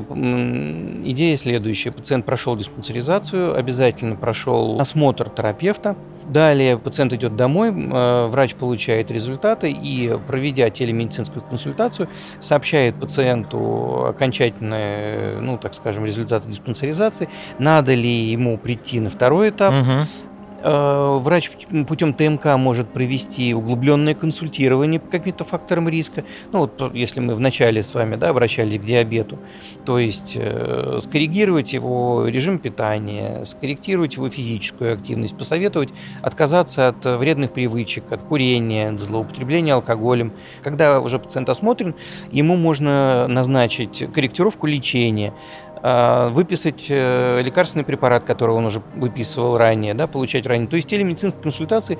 идея 1.06 1.38
следующая. 1.38 1.92
Пациент 1.92 2.26
прошел 2.26 2.56
диспансеризацию, 2.56 3.56
обязательно 3.56 4.16
прошел 4.16 4.80
осмотр 4.80 5.30
терапевта. 5.30 5.96
Далее 6.28 6.78
пациент 6.78 7.14
идет 7.14 7.36
домой, 7.36 7.70
э, 7.70 8.28
врач 8.28 8.56
получает 8.56 9.12
результаты 9.12 9.72
и, 9.72 10.18
проведя 10.28 10.70
телемедицинскую 10.70 11.44
консультацию, 11.44 12.10
сообщает 12.42 12.96
пациенту 12.96 14.08
окончательные, 14.08 15.40
ну, 15.40 15.58
так 15.58 15.74
скажем, 15.74 16.06
результаты 16.06 16.50
диспансеризации, 16.50 17.30
надо 17.60 17.94
ли 17.94 18.10
ему 18.10 18.58
прийти 18.58 19.00
на 19.00 19.10
второй 19.10 19.50
этап, 19.50 19.74
угу. 19.74 20.08
Э, 20.64 21.18
врач 21.22 21.52
путем 21.88 22.14
ТМК 22.14 22.58
может 22.58 22.90
провести 22.90 23.54
углубленное 23.54 24.16
консультирование 24.16 25.00
по 25.00 25.10
каким-то 25.10 25.44
факторам 25.44 25.88
риска. 25.88 26.24
Ну 26.52 26.60
вот 26.60 26.94
если 26.96 27.20
мы 27.20 27.36
вначале 27.36 27.84
с 27.84 27.94
вами 27.94 28.16
да, 28.16 28.30
обращались 28.30 28.80
к 28.80 28.82
диабету, 28.82 29.38
то 29.86 30.00
есть 30.00 30.34
э, 30.36 31.00
скоррегировать 31.02 31.74
его 31.74 32.28
режим 32.28 32.58
питания, 32.58 33.44
скорректировать 33.44 34.16
его 34.16 34.30
физическую 34.30 34.94
активность, 34.94 35.38
посоветовать 35.38 35.90
отказаться 36.22 36.88
от 36.88 37.06
вредных 37.06 37.52
привычек, 37.52 38.12
от 38.12 38.24
курения, 38.24 38.90
от 38.90 39.00
злоупотребления 39.00 39.74
алкоголем. 39.74 40.34
Когда 40.64 41.00
уже 41.00 41.20
пациент 41.20 41.50
осмотрен, 41.50 41.94
ему 42.32 42.56
можно 42.56 43.28
назначить 43.28 44.06
корректировку 44.12 44.66
лечения, 44.66 45.34
выписать 46.32 46.88
э, 46.90 47.42
лекарственный 47.42 47.86
препарат, 47.86 48.24
который 48.24 48.56
он 48.56 48.66
уже 48.66 48.82
выписывал 48.96 49.58
ранее, 49.58 49.94
да, 49.94 50.08
получать 50.08 50.46
ранее. 50.46 50.68
То 50.68 50.76
есть 50.76 50.88
телемедицинские 50.88 51.42
консультации 51.42 51.98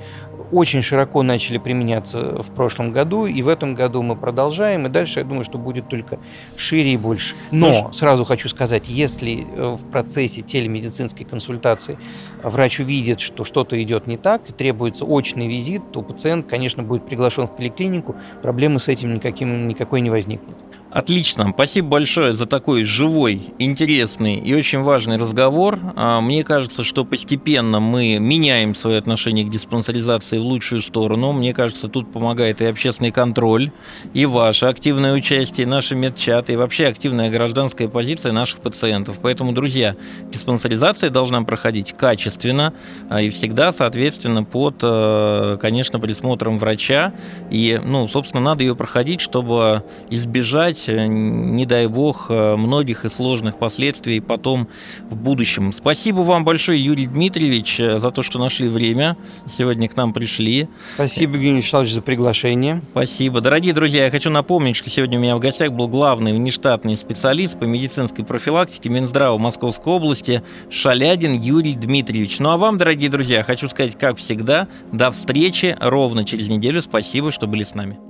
очень 0.50 0.82
широко 0.82 1.22
начали 1.22 1.58
применяться 1.58 2.42
в 2.42 2.50
прошлом 2.54 2.92
году, 2.92 3.26
и 3.26 3.42
в 3.42 3.48
этом 3.48 3.74
году 3.74 4.02
мы 4.02 4.16
продолжаем, 4.16 4.86
и 4.86 4.88
дальше 4.88 5.20
я 5.20 5.24
думаю, 5.24 5.44
что 5.44 5.58
будет 5.58 5.88
только 5.88 6.18
шире 6.56 6.94
и 6.94 6.96
больше. 6.96 7.36
Но 7.50 7.92
сразу 7.92 8.24
хочу 8.24 8.48
сказать, 8.48 8.88
если 8.88 9.46
э, 9.56 9.76
в 9.76 9.90
процессе 9.90 10.42
телемедицинской 10.42 11.26
консультации 11.26 11.98
врач 12.42 12.80
увидит, 12.80 13.20
что 13.20 13.44
что-то 13.44 13.80
идет 13.82 14.06
не 14.06 14.16
так, 14.16 14.48
и 14.48 14.52
требуется 14.52 15.04
очный 15.04 15.48
визит, 15.48 15.92
то 15.92 16.02
пациент, 16.02 16.46
конечно, 16.48 16.82
будет 16.82 17.06
приглашен 17.06 17.46
в 17.46 17.54
поликлинику, 17.54 18.16
проблемы 18.42 18.80
с 18.80 18.88
этим 18.88 19.14
никаким, 19.14 19.68
никакой 19.68 20.00
не 20.00 20.10
возникнет. 20.10 20.56
Отлично. 20.90 21.50
Спасибо 21.52 21.88
большое 21.88 22.32
за 22.32 22.46
такой 22.46 22.84
живой, 22.84 23.52
интересный 23.58 24.36
и 24.36 24.54
очень 24.54 24.80
важный 24.80 25.18
разговор. 25.18 25.78
А, 25.96 26.22
мне 26.22 26.42
кажется, 26.44 26.82
что 26.82 27.04
постепенно 27.04 27.78
мы 27.78 28.16
меняем 28.18 28.74
свое 28.74 28.96
отношение 28.96 29.44
к 29.44 29.50
диспансеризации 29.50 30.38
в 30.38 30.42
лучшую 30.42 30.80
сторону. 30.80 31.32
Мне 31.32 31.52
кажется, 31.52 31.88
тут 31.88 32.10
помогает 32.10 32.62
и 32.62 32.64
общественный 32.64 33.10
контроль, 33.10 33.70
и 34.14 34.24
ваше 34.24 34.64
активное 34.64 35.12
участие, 35.12 35.66
и 35.66 35.68
наши 35.68 35.94
медчаты, 35.94 36.54
и 36.54 36.56
вообще 36.56 36.86
активная 36.86 37.28
гражданская 37.28 37.88
позиция 37.88 38.32
наших 38.32 38.60
пациентов. 38.60 39.18
Поэтому, 39.20 39.52
друзья, 39.52 39.94
диспансеризация 40.30 41.10
должна 41.10 41.42
проходить 41.42 41.92
качественно 41.92 42.72
а, 43.10 43.20
и 43.20 43.28
всегда, 43.28 43.72
соответственно, 43.72 44.42
под, 44.42 44.76
э, 44.82 45.58
конечно, 45.60 46.00
присмотром 46.00 46.58
врача. 46.58 47.12
И, 47.50 47.78
ну, 47.84 48.08
собственно, 48.08 48.42
надо 48.42 48.62
ее 48.62 48.74
проходить, 48.74 49.20
чтобы 49.20 49.82
избежать 50.08 50.77
избежать, 50.78 50.88
э, 50.88 51.06
не 51.06 51.66
дай 51.66 51.86
бог, 51.86 52.26
э, 52.30 52.56
многих 52.56 53.04
и 53.04 53.08
сложных 53.08 53.58
последствий 53.58 54.20
потом 54.20 54.68
в 55.10 55.16
будущем. 55.16 55.72
Спасибо 55.72 56.20
вам 56.20 56.44
большое, 56.44 56.82
Юрий 56.82 57.06
Дмитриевич, 57.06 57.78
за 57.78 58.10
то, 58.10 58.22
что 58.22 58.38
нашли 58.38 58.68
время. 58.68 59.16
Сегодня 59.46 59.88
к 59.88 59.96
нам 59.96 60.12
пришли. 60.12 60.68
Спасибо, 60.94 61.34
Евгений 61.34 61.58
Вячеславович, 61.58 61.92
за 61.92 62.02
приглашение. 62.02 62.82
Спасибо. 62.90 63.40
Дорогие 63.40 63.74
друзья, 63.74 64.04
я 64.04 64.10
хочу 64.10 64.30
напомнить, 64.30 64.76
что 64.76 64.90
сегодня 64.90 65.18
у 65.18 65.22
меня 65.22 65.36
в 65.36 65.40
гостях 65.40 65.72
был 65.72 65.88
главный 65.88 66.32
внештатный 66.32 66.96
специалист 66.96 67.58
по 67.58 67.64
медицинской 67.64 68.24
профилактике 68.24 68.88
Минздрава 68.88 69.38
Московской 69.38 69.92
области 69.92 70.42
Шалядин 70.70 71.32
Юрий 71.32 71.74
Дмитриевич. 71.74 72.38
Ну 72.38 72.50
а 72.50 72.56
вам, 72.56 72.78
дорогие 72.78 73.10
друзья, 73.10 73.42
хочу 73.42 73.68
сказать, 73.68 73.98
как 73.98 74.16
всегда, 74.16 74.68
до 74.92 75.10
встречи 75.10 75.76
ровно 75.80 76.24
через 76.24 76.48
неделю. 76.48 76.82
Спасибо, 76.82 77.32
что 77.32 77.46
были 77.46 77.62
с 77.62 77.74
нами. 77.74 78.07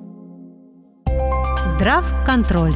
Здрав 1.79 2.25
контроль. 2.27 2.75